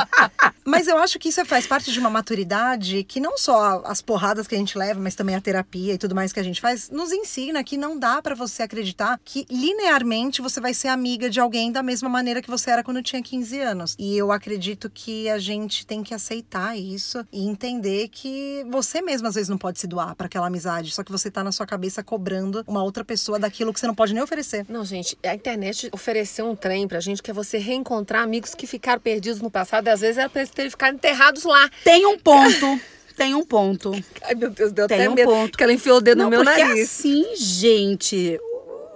Mas 0.65 0.89
eu 0.89 0.97
acho 0.97 1.19
que 1.19 1.29
isso 1.29 1.45
faz 1.45 1.67
parte 1.67 1.93
de 1.93 1.99
uma 1.99 2.09
maturidade 2.09 3.05
que 3.05 3.21
não 3.21 3.37
só 3.37 3.83
as 3.85 4.01
porradas 4.01 4.47
que 4.47 4.55
a 4.55 4.59
gente 4.59 4.79
leva, 4.79 4.99
mas 4.99 5.15
também 5.15 5.35
a 5.35 5.41
terapia 5.41 5.93
e 5.95 5.99
tudo 5.99 6.15
mais 6.15 6.33
que 6.33 6.41
a 6.41 6.43
gente 6.43 6.61
faz, 6.61 6.89
nos 6.91 7.13
ensina 7.13 7.63
que 7.63 7.77
não 7.77 7.99
dá 7.99 8.23
pra 8.23 8.35
você 8.35 8.63
acreditar 8.63 9.21
que 9.25 9.47
linearmente 9.51 10.41
você 10.41 10.61
vai 10.61 10.70
ser 10.75 10.89
amiga 10.89 11.29
de 11.31 11.41
alguém 11.41 11.71
da 11.73 11.83
mesma 11.83 12.09
maneira 12.09 12.41
que 12.43 12.51
você 12.51 12.71
era 12.71 12.83
quando 12.83 13.03
tinha 13.03 13.23
15 13.23 13.61
anos. 13.61 13.97
E 13.99 14.17
eu 14.17 14.31
acredito 14.33 14.91
que 14.93 15.29
a 15.29 15.39
gente 15.39 15.87
tem 15.87 16.03
que 16.03 16.15
aceitar 16.15 16.77
isso 16.79 17.25
e 17.33 17.47
entender 17.47 18.09
que 18.09 18.65
você 18.71 19.01
mesmo 19.03 19.27
às 19.29 19.35
vezes 19.35 19.49
não 19.49 19.59
pode 19.59 19.79
se 19.81 19.87
doar 19.87 20.15
pra 20.15 20.27
aquela 20.27 20.47
amizade, 20.47 20.91
só 20.93 21.03
que 21.03 21.13
você 21.13 21.31
tá 21.31 21.43
na 21.45 21.53
sua 21.53 21.67
cabeça 21.67 22.03
cobrando 22.03 22.65
uma 22.67 22.83
outra 22.83 23.05
pessoa 23.05 23.39
daquilo 23.39 23.73
que 23.73 23.81
você 23.81 23.87
não 23.87 23.95
pode 23.95 24.13
nem 24.15 24.23
oferecer. 24.23 24.65
Não, 24.69 24.85
gente, 24.85 25.17
a 25.25 25.35
internet 25.35 25.89
ofereceu 25.93 26.47
um 26.49 26.55
trem 26.57 26.87
pra 26.89 27.01
gente 27.01 27.23
que 27.23 27.31
é 27.31 27.35
você 27.35 27.59
reencontrar 27.59 28.23
amigos 28.23 28.55
que 28.55 28.67
ficaram 28.67 29.01
perdidos 29.01 29.41
no 29.41 29.51
passado 29.51 29.87
e 29.87 29.91
às 29.91 30.01
vezes 30.01 30.19
era 30.19 30.29
pra 30.29 30.41
eles 30.43 30.51
terem 30.53 30.71
ficado 30.71 30.95
enterrados 30.95 31.45
lá. 31.45 31.71
Tem 31.85 32.07
um 32.07 32.19
ponto. 32.19 32.81
Tem 33.17 33.35
um 33.35 33.45
ponto. 33.45 33.93
Ai, 34.23 34.35
meu 34.35 34.49
Deus, 34.51 34.73
deu 34.73 34.87
Tem 34.89 35.01
até 35.01 35.11
um 35.11 35.15
medo 35.15 35.31
ponto. 35.31 35.59
que 35.59 35.63
ela 35.63 35.73
enfiou 35.73 35.99
o 35.99 36.01
dedo 36.01 36.19
Não, 36.19 36.25
no 36.25 36.31
meu 36.31 36.43
porque 36.45 36.63
nariz. 36.65 36.91
assim, 36.91 37.27
gente, 37.37 38.41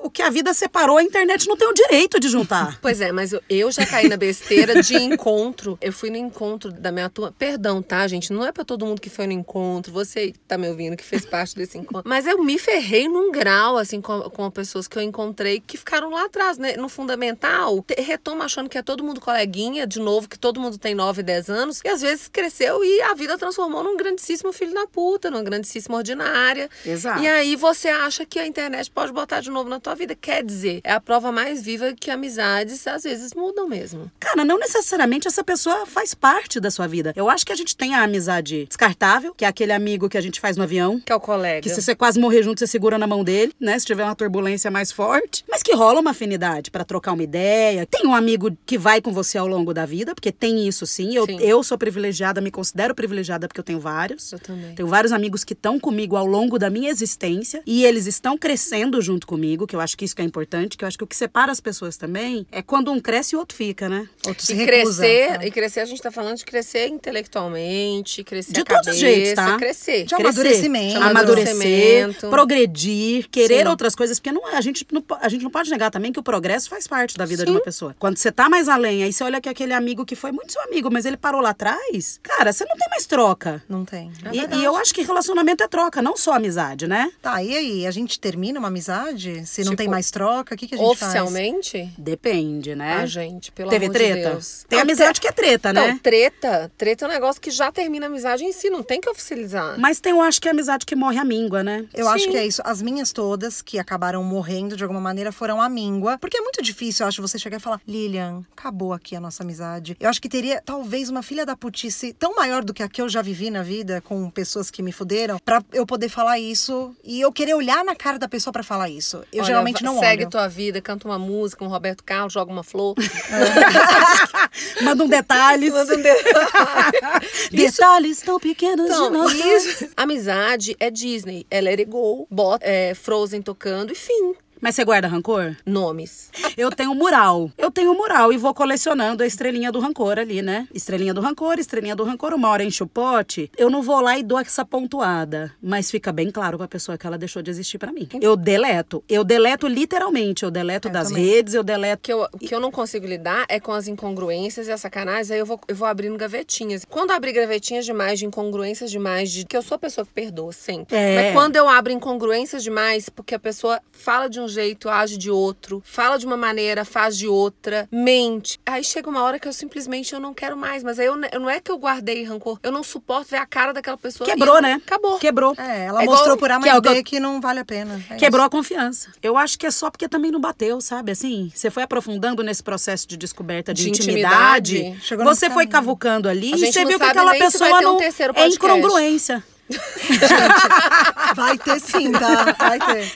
o- 0.05 0.11
que 0.11 0.23
a 0.23 0.31
vida 0.31 0.53
separou, 0.55 0.99
a 0.99 1.03
internet 1.03 1.49
não 1.49 1.57
tem 1.57 1.69
o 1.69 1.73
direito 1.73 2.21
de 2.21 2.29
juntar. 2.29 2.79
Pois 2.83 3.01
é, 3.01 3.11
mas 3.13 3.33
eu, 3.33 3.41
eu 3.49 3.71
já 3.73 3.85
caí 3.87 4.09
na 4.09 4.17
besteira 4.17 4.83
de 4.83 4.95
encontro. 4.97 5.79
Eu 5.81 5.93
fui 5.93 6.11
no 6.11 6.17
encontro 6.17 6.71
da 6.73 6.93
minha 6.93 7.09
turma. 7.09 7.33
Perdão, 7.39 7.83
tá, 7.83 8.07
gente? 8.07 8.33
Não 8.33 8.45
é 8.47 8.53
pra 8.53 8.65
todo 8.65 8.85
mundo 8.85 9.01
que 9.01 9.09
foi 9.11 9.27
no 9.27 9.33
encontro. 9.33 9.93
Você 9.93 10.33
que 10.33 10.39
tá 10.41 10.57
me 10.59 10.69
ouvindo, 10.69 10.97
que 10.97 11.05
fez 11.05 11.25
parte 11.25 11.57
desse 11.57 11.79
encontro. 11.79 12.03
Mas 12.09 12.27
eu 12.27 12.43
me 12.43 12.59
ferrei 12.59 13.09
num 13.09 13.33
grau, 13.33 13.77
assim, 13.79 14.01
com, 14.01 14.21
com 14.31 14.51
pessoas 14.51 14.87
que 14.87 14.99
eu 14.99 15.03
encontrei 15.03 15.61
que 15.61 15.77
ficaram 15.79 16.11
lá 16.11 16.25
atrás, 16.27 16.59
né? 16.59 16.77
No 16.77 16.89
fundamental, 16.89 17.83
te- 17.83 18.01
retoma 18.01 18.45
achando 18.45 18.69
que 18.69 18.77
é 18.77 18.83
todo 18.83 19.03
mundo 19.03 19.21
coleguinha, 19.21 19.87
de 19.87 19.99
novo, 20.01 20.29
que 20.29 20.39
todo 20.39 20.61
mundo 20.61 20.77
tem 20.79 20.95
9, 20.95 21.23
10 21.23 21.49
anos. 21.49 21.81
E 21.85 21.89
às 21.89 22.03
vezes 22.03 22.29
cresceu 22.29 22.85
e 22.85 23.01
a 23.03 23.15
vida 23.15 23.39
transformou 23.39 23.83
num 23.83 23.97
grandíssimo 23.97 24.53
filho 24.53 24.75
da 24.75 24.87
puta, 24.87 25.31
numa 25.31 25.43
grandíssima 25.43 25.97
ordinária. 25.97 26.69
Exato. 26.85 27.23
E 27.23 27.27
aí 27.29 27.57
você 27.57 27.89
acha 27.89 28.27
que 28.27 28.39
a 28.39 28.47
internet 28.47 28.91
pode 28.91 29.13
botar 29.13 29.41
de 29.41 29.51
novo 29.51 29.69
na 29.71 29.81
tua 29.81 29.94
vida. 29.95 30.15
Quer 30.15 30.45
dizer, 30.45 30.81
é 30.85 30.93
a 30.93 31.01
prova 31.01 31.31
mais 31.31 31.63
viva 31.63 31.93
que 31.93 32.11
amizades 32.11 32.87
às 32.87 33.05
vezes 33.05 33.35
mudam 33.35 33.69
mesmo. 33.69 34.11
Cara, 34.19 34.45
não 34.45 34.59
necessariamente 34.59 35.29
essa 35.29 35.45
pessoa 35.45 35.87
faz 35.87 36.15
parte 36.15 36.61
da 36.61 36.71
sua 36.71 36.87
vida. 36.87 37.13
Eu 37.17 37.29
acho 37.29 37.45
que 37.45 37.53
a 37.53 37.57
gente 37.57 37.77
tem 37.77 37.95
a 37.95 38.03
amizade 38.03 38.67
descartável, 38.67 39.35
que 39.35 39.45
é 39.45 39.49
aquele 39.49 39.73
amigo 39.73 40.09
que 40.09 40.19
a 40.19 40.21
gente 40.21 40.41
faz 40.41 40.57
no 40.57 40.63
avião. 40.63 41.01
Que 41.01 41.13
é 41.13 41.15
o 41.15 41.21
colega. 41.21 41.63
Que 41.63 41.71
se 41.71 41.81
você 41.81 41.95
quase 41.95 42.19
morrer 42.19 42.43
junto, 42.43 42.59
você 42.59 42.67
segura 42.67 42.99
na 42.99 43.07
mão 43.07 43.25
dele, 43.25 43.53
né? 43.61 43.79
Se 43.79 43.87
tiver 43.87 44.05
uma 44.05 44.15
turbulência 44.15 44.71
mais 44.71 44.91
forte. 44.91 45.45
Mas 45.49 45.63
que 45.63 45.75
rola 45.75 46.01
uma 46.01 46.11
afinidade 46.11 46.71
pra 46.71 46.85
trocar 46.85 47.13
uma 47.13 47.23
ideia. 47.23 47.87
Tem 47.87 48.07
um 48.07 48.15
amigo 48.15 48.57
que 48.67 48.79
vai 48.79 49.01
com 49.01 49.13
você 49.13 49.39
ao 49.39 49.47
longo 49.47 49.73
da 49.73 49.87
vida, 49.87 50.15
porque 50.15 50.33
tem 50.33 50.67
isso 50.67 50.87
sim. 50.87 51.15
Eu, 51.15 51.27
Sim. 51.27 51.39
eu 51.41 51.63
sou 51.63 51.79
privilegiada, 51.79 52.41
me 52.41 52.51
considero 52.51 52.95
privilegiada 52.95 53.49
porque 53.49 53.61
eu 53.61 53.65
tenho 53.65 53.81
vários. 53.81 54.33
Eu 54.33 54.39
também. 54.39 54.75
Tenho 54.75 54.89
vários 54.89 55.13
amigos 55.13 55.45
que 55.45 55.53
estão 55.53 55.79
comigo 55.79 56.17
ao 56.17 56.27
longo 56.27 56.59
da 56.59 56.71
minha 56.71 56.91
existência 56.91 57.63
e 57.67 57.85
eles 57.85 58.07
estão 58.07 58.37
crescendo 58.37 59.01
junto 59.01 59.27
comigo, 59.27 59.67
que 59.67 59.77
eu 59.77 59.81
acho 59.85 59.97
que 59.97 60.05
isso 60.05 60.17
que 60.17 60.23
é 60.23 60.25
importante, 60.25 60.77
que 60.77 60.85
eu 60.85 60.89
acho 60.89 60.99
que 60.99 61.05
o 61.05 61.07
que 61.07 61.17
separa 61.17 61.53
as 61.53 61.61
pessoas 61.61 61.97
também 61.97 62.47
é 62.51 62.63
quando 62.63 62.91
um 62.91 63.01
cresce 63.01 63.35
e 63.35 63.37
o 63.37 63.41
outro 63.41 63.57
fica, 63.57 63.89
né? 63.89 64.09
Outro 64.27 64.45
se 64.45 64.53
E 64.53 64.57
recusa. 64.57 65.03
crescer, 65.03 65.39
né? 65.39 65.47
e 65.47 65.51
crescer, 65.51 65.81
a 65.81 65.85
gente 65.85 66.01
tá 66.03 66.11
falando 66.11 66.37
de 66.39 66.45
crescer 66.45 66.89
intelectualmente, 66.89 68.25
crescer 68.25 68.53
De 68.53 68.65
todos 68.65 68.87
os 68.89 68.97
jeitos, 68.97 69.35
tá? 69.35 69.57
crescer. 69.59 70.05
De 70.05 70.15
amadurecimento. 70.15 70.97
amadurecer, 71.03 71.49
Amadurecimento. 71.55 72.31
progredir, 72.31 73.29
querer 73.31 73.63
Sim. 73.65 73.69
outras 73.69 73.95
coisas, 73.95 74.19
porque 74.19 74.33
não, 74.33 74.49
é- 74.49 74.57
a, 74.57 74.61
gente 74.61 74.87
não, 74.91 75.05
a 75.21 75.29
gente 75.29 75.43
não 75.43 75.51
pode 75.51 75.71
negar 75.71 75.91
também 75.91 76.13
que 76.13 76.19
o 76.19 76.23
progresso 76.23 76.69
faz 76.69 76.87
parte 76.87 77.17
da 77.17 77.25
vida 77.25 77.45
de 77.45 77.51
Sim. 77.51 77.57
uma 77.57 77.63
pessoa. 77.63 77.95
Quando 77.99 78.17
você 78.17 78.31
tá 78.33 78.49
mais 78.49 78.69
além, 78.69 79.03
aí 79.03 79.13
você 79.13 79.25
olha 79.25 79.41
que 79.41 79.49
aquele 79.49 79.73
amigo 79.73 80.05
que 80.05 80.15
foi 80.17 80.33
muito 80.33 80.53
seu 80.53 80.63
amigo, 80.63 80.91
mas 80.91 81.05
ele 81.05 81.17
parou 81.17 81.41
lá 81.41 81.51
atrás, 81.51 82.19
cara, 82.23 82.53
você 82.53 82.65
não 82.65 82.77
tem 82.77 82.89
mais 82.91 83.07
troca. 83.07 83.63
Não 83.69 83.85
tem. 83.85 84.11
É 84.25 84.37
E- 84.37 84.61
e, 84.61 84.65
eu 84.65 84.77
acho 84.77 84.95
que 84.95 85.03
relacionamento 85.03 85.63
é 85.63 85.69
troca, 85.69 86.01
não 86.01 86.17
só 86.17 86.33
amizade, 86.35 86.87
né? 86.87 87.11
Tá, 87.21 87.43
e 87.43 87.57
aí? 87.57 87.87
A 87.87 87.91
gente 87.91 88.19
termina 88.19 88.59
uma 88.59 88.69
amizade? 88.69 89.45
Se 89.47 89.65
não 89.65 89.74
Tipo, 89.75 89.83
tem 89.83 89.89
mais 89.89 90.11
troca, 90.11 90.55
o 90.55 90.59
que, 90.59 90.67
que 90.67 90.75
a 90.75 90.79
gente 90.79 90.87
Oficialmente? 90.87 91.93
Depende, 91.99 92.75
né? 92.75 92.99
Ah, 93.01 93.07
gente, 93.07 93.53
pelo 93.53 93.71
Teve 93.71 93.87
amor 93.87 93.95
treta? 93.95 94.15
de 94.15 94.23
Deus. 94.31 94.65
Tem 94.69 94.77
Não, 94.79 94.83
amizade 94.85 95.21
que 95.21 95.29
é 95.29 95.33
treta, 95.33 95.73
Não, 95.73 95.87
né? 95.87 96.01
treta. 96.03 96.71
Treta 96.77 97.05
é 97.05 97.09
um 97.09 97.11
negócio 97.13 97.41
que 97.41 97.51
já 97.51 97.71
termina 97.73 98.07
a 98.07 98.09
amizade 98.09 98.45
em 98.45 98.53
si, 98.53 98.71
não 98.71 98.83
tem 98.83 99.01
que 99.01 99.09
oficializar. 99.09 99.79
Mas 99.79 100.01
tem, 100.01 100.13
eu 100.13 100.21
acho 100.21 100.41
que 100.41 100.49
é 100.49 100.51
amizade 100.51 100.87
que 100.87 100.95
morre 100.95 101.19
a 101.19 101.25
míngua, 101.25 101.63
né? 101.63 101.87
Eu 101.95 102.09
acho 102.09 102.25
Sim. 102.25 102.31
que 102.31 102.37
é 102.37 102.47
isso. 102.47 102.63
As 102.65 102.81
minhas 102.83 103.13
todas, 103.13 103.63
que 103.63 103.79
acabaram 103.79 104.23
morrendo 104.23 104.77
de 104.77 104.83
alguma 104.83 105.01
maneira, 105.01 105.33
foram 105.33 105.61
a 105.61 105.69
míngua. 105.69 106.19
Porque 106.19 106.37
é 106.37 106.41
muito 106.41 106.63
difícil, 106.63 107.05
eu 107.05 107.09
acho, 107.09 107.23
você 107.23 107.39
chegar 107.39 107.57
e 107.57 107.61
falar: 107.61 107.81
Lilian, 107.87 108.45
acabou 108.57 108.93
aqui 108.93 109.17
a 109.17 109.21
nossa 109.21 109.43
amizade. 109.43 109.97
Eu 109.99 110.09
acho 110.09 110.21
que 110.21 110.29
teria, 110.29 110.63
talvez, 110.65 111.09
uma 111.09 111.23
filha 111.23 111.45
da 111.47 111.57
putice 111.57 112.13
tão 112.13 112.35
maior 112.35 112.65
do 112.65 112.73
que 112.73 112.83
a 112.83 112.89
que 112.89 113.01
eu 113.01 113.09
já 113.09 113.23
vivi 113.23 113.51
na 113.51 113.63
vida, 113.63 114.01
com 114.01 114.29
pessoas 114.31 114.71
que 114.71 114.83
me 114.83 114.93
fuderam, 114.93 115.39
pra 115.45 115.63
eu 115.73 115.87
poder 115.87 116.09
falar 116.09 116.39
isso 116.39 116.95
e 117.03 117.21
eu 117.21 117.33
querer 117.33 117.55
olhar 117.55 117.85
na 117.85 117.95
cara 117.95 118.19
da 118.19 118.29
pessoa 118.29 118.53
pra 118.53 118.63
falar 118.63 118.89
isso. 118.89 119.17
Eu 119.33 119.39
Olha, 119.41 119.45
geralmente 119.45 119.64
va- 119.73 119.79
não 119.83 119.99
Segue 119.99 120.23
olho. 120.23 120.31
tua 120.31 120.49
vida, 120.49 120.81
canta 120.81 121.07
uma 121.09 121.19
música, 121.19 121.65
um 121.65 121.69
Roberto 121.69 122.03
Carlos, 122.05 122.33
joga 122.33 122.53
uma 122.53 122.63
flor. 122.63 122.95
Manda 124.83 125.05
um 125.05 125.09
detalhes. 125.09 125.73
Manda 125.73 125.95
um 125.97 126.01
detalhe. 126.03 127.27
Isso- 127.53 127.79
Detalhes 127.79 128.21
tão 128.23 128.39
pequenos 128.39 128.87
de 128.87 128.93
Então, 128.93 129.11
nós. 129.11 129.33
isso, 129.35 129.89
amizade 129.97 130.77
é 130.79 130.91
Disney. 130.91 131.47
É 131.51 131.61
Let 131.61 131.81
It 131.81 131.91
Go, 131.91 132.27
bota, 132.31 132.65
é, 132.67 132.95
Frozen 132.95 133.43
tocando 133.43 133.93
e 133.93 133.95
fim. 133.95 134.35
Mas 134.61 134.75
você 134.75 134.85
guarda 134.85 135.09
rancor? 135.09 135.57
Nomes. 135.67 136.31
Eu 136.57 136.71
tenho 136.71 136.95
mural. 136.95 137.51
Eu 137.59 137.71
tenho 137.71 137.95
mural 137.95 138.33
e 138.33 138.37
vou 138.37 138.55
colecionando 138.55 139.23
a 139.23 139.27
estrelinha 139.27 139.71
do 139.71 139.79
rancor 139.81 140.19
ali, 140.19 140.41
né? 140.43 140.67
Estrelinha 140.73 141.13
do 141.13 141.21
rancor, 141.21 141.59
estrelinha 141.59 141.95
do 141.95 142.05
rancor, 142.05 142.33
uma 142.33 142.49
hora 142.49 142.65
enche 142.65 142.83
o 142.83 142.87
pote. 142.87 143.51
Eu 143.57 143.69
não 143.69 143.83
vou 143.83 144.01
lá 144.01 144.19
e 144.19 144.23
dou 144.23 144.39
essa 144.39 144.65
pontuada. 144.65 145.53
Mas 145.63 145.91
fica 145.91 146.13
bem 146.13 146.31
claro 146.31 146.57
pra 146.59 146.69
pessoa 146.69 146.97
que 146.97 147.07
ela 147.07 147.19
deixou 147.19 147.43
de 147.43 147.51
existir 147.51 147.79
pra 147.79 147.93
mim. 147.93 148.09
Eu 148.21 148.37
deleto. 148.37 149.03
Eu 149.09 149.25
deleto 149.25 149.67
literalmente. 149.67 150.45
Eu 150.45 150.51
deleto 150.51 150.89
Eu 150.89 150.93
das 150.93 151.09
também. 151.09 151.25
redes, 151.27 151.55
eu 151.55 151.61
O 151.61 151.65
deleto. 151.65 152.03
que, 152.03 152.13
eu, 152.13 152.27
o 152.33 152.39
que 152.39 152.55
eu 152.55 152.61
não 152.61 152.71
consigo 152.71 153.07
lidar 153.07 153.45
é 153.49 153.59
com 153.61 153.73
as 153.73 153.87
incongruências 153.89 154.69
e 154.69 154.73
as 154.73 154.81
sacanagens, 154.81 155.31
aí 155.31 155.39
eu 155.39 155.47
vou, 155.47 155.61
eu 155.69 155.75
vou 155.75 155.87
abrindo 155.87 156.17
gavetinhas. 156.17 156.85
Quando 156.89 157.11
eu 157.11 157.17
abrir 157.17 157.33
gavetinhas 157.33 157.85
demais, 157.85 158.19
de 158.19 158.27
incongruências 158.27 158.91
demais, 158.91 159.31
de 159.31 159.45
que 159.45 159.57
eu 159.57 159.63
sou 159.63 159.75
a 159.77 159.79
pessoa 159.79 160.05
que 160.07 160.13
perdoa 160.13 160.53
sempre. 160.53 160.97
É. 160.97 161.17
Mas 161.25 161.33
quando 161.35 161.57
eu 161.57 161.69
abro 161.69 161.93
incongruências 161.93 162.63
demais, 162.63 163.09
porque 163.09 163.35
a 163.35 163.39
pessoa 163.39 163.81
fala 163.93 164.29
de 164.29 164.41
um 164.41 164.44
jeito, 164.49 164.89
age 164.89 165.17
de 165.17 165.31
outro, 165.31 165.83
fala 165.85 166.19
de 166.19 166.27
uma 166.27 166.37
maneira, 166.37 166.85
faz 166.85 167.17
de 167.17 167.27
outra, 167.27 167.89
mente. 167.91 168.59
Aí 168.67 168.83
chega 168.85 169.09
uma 169.09 169.23
hora 169.23 169.39
que 169.39 169.47
eu 169.49 169.53
simplesmente 169.53 170.13
eu 170.15 170.21
não 170.21 170.33
quero 170.35 170.57
mais. 170.57 170.83
Mas 170.83 170.99
aí 170.99 171.07
eu, 171.07 171.15
eu- 171.33 171.41
não 171.41 171.51
é 171.51 171.61
que 171.61 171.71
eu 171.71 171.79
guardei 171.79 172.23
rancor, 172.25 172.59
eu 172.63 172.71
não 172.73 172.83
suporto 172.83 173.31
ver 173.31 173.37
a 173.39 173.47
cara 173.47 173.73
daquela 173.73 173.97
pessoa. 173.97 174.29
Quebrou, 174.29 174.57
eu- 174.57 174.63
né? 174.63 174.81
Acabou. 174.87 175.19
Quebrou. 175.19 175.55
É, 175.57 175.87
ela 175.87 176.01
É 176.01 176.05
igual- 176.05 176.17
mostrou 176.19 176.37
por 176.37 176.51
A 176.51 176.59
que 176.61 176.69
é 176.69 176.73
mais 176.73 176.83
que 176.83 176.89
eu- 176.89 176.93
B 176.95 177.03
que 177.03 177.21
não 177.21 177.41
vale 177.41 177.61
a 177.61 177.65
pena. 177.65 178.01
É 178.11 178.17
Quebrou 178.17 178.43
isso. 178.43 178.47
a 178.47 178.51
confiança. 178.51 179.11
Eu 179.23 179.37
acho 179.37 179.59
que 179.59 179.67
é 179.67 179.71
só 179.71 179.91
porque 179.91 180.09
também 180.09 180.31
não 180.31 180.41
bateu, 180.41 180.81
sabe? 180.81 181.13
Assim, 181.13 181.51
você 181.55 181.71
foi 181.71 181.83
aprofundando 181.83 182.43
nesse 182.43 182.63
processo 182.63 183.07
de 183.09 183.17
descoberta 183.17 183.73
de, 183.75 183.85
De 183.85 183.89
intimidade. 183.91 184.79
intimidade. 184.79 185.25
Você 185.25 185.51
foi 185.51 185.67
cavucando 185.67 186.29
ali 186.29 186.53
A 186.53 186.57
e 186.57 186.73
você 186.73 186.81
não 186.81 186.89
viu 186.89 186.99
que 186.99 187.05
aquela 187.05 187.33
pessoa 187.33 187.79
um 187.79 187.83
não 187.83 187.97
terceiro 187.97 188.33
é 188.33 188.35
podcast. 188.35 188.57
incongruência. 188.67 189.45
Gente, 189.71 189.81
vai 191.37 191.59
ter 191.59 191.81
sim, 191.81 192.13
tá? 192.13 192.53
Vai 192.59 192.79
ter. 192.79 193.13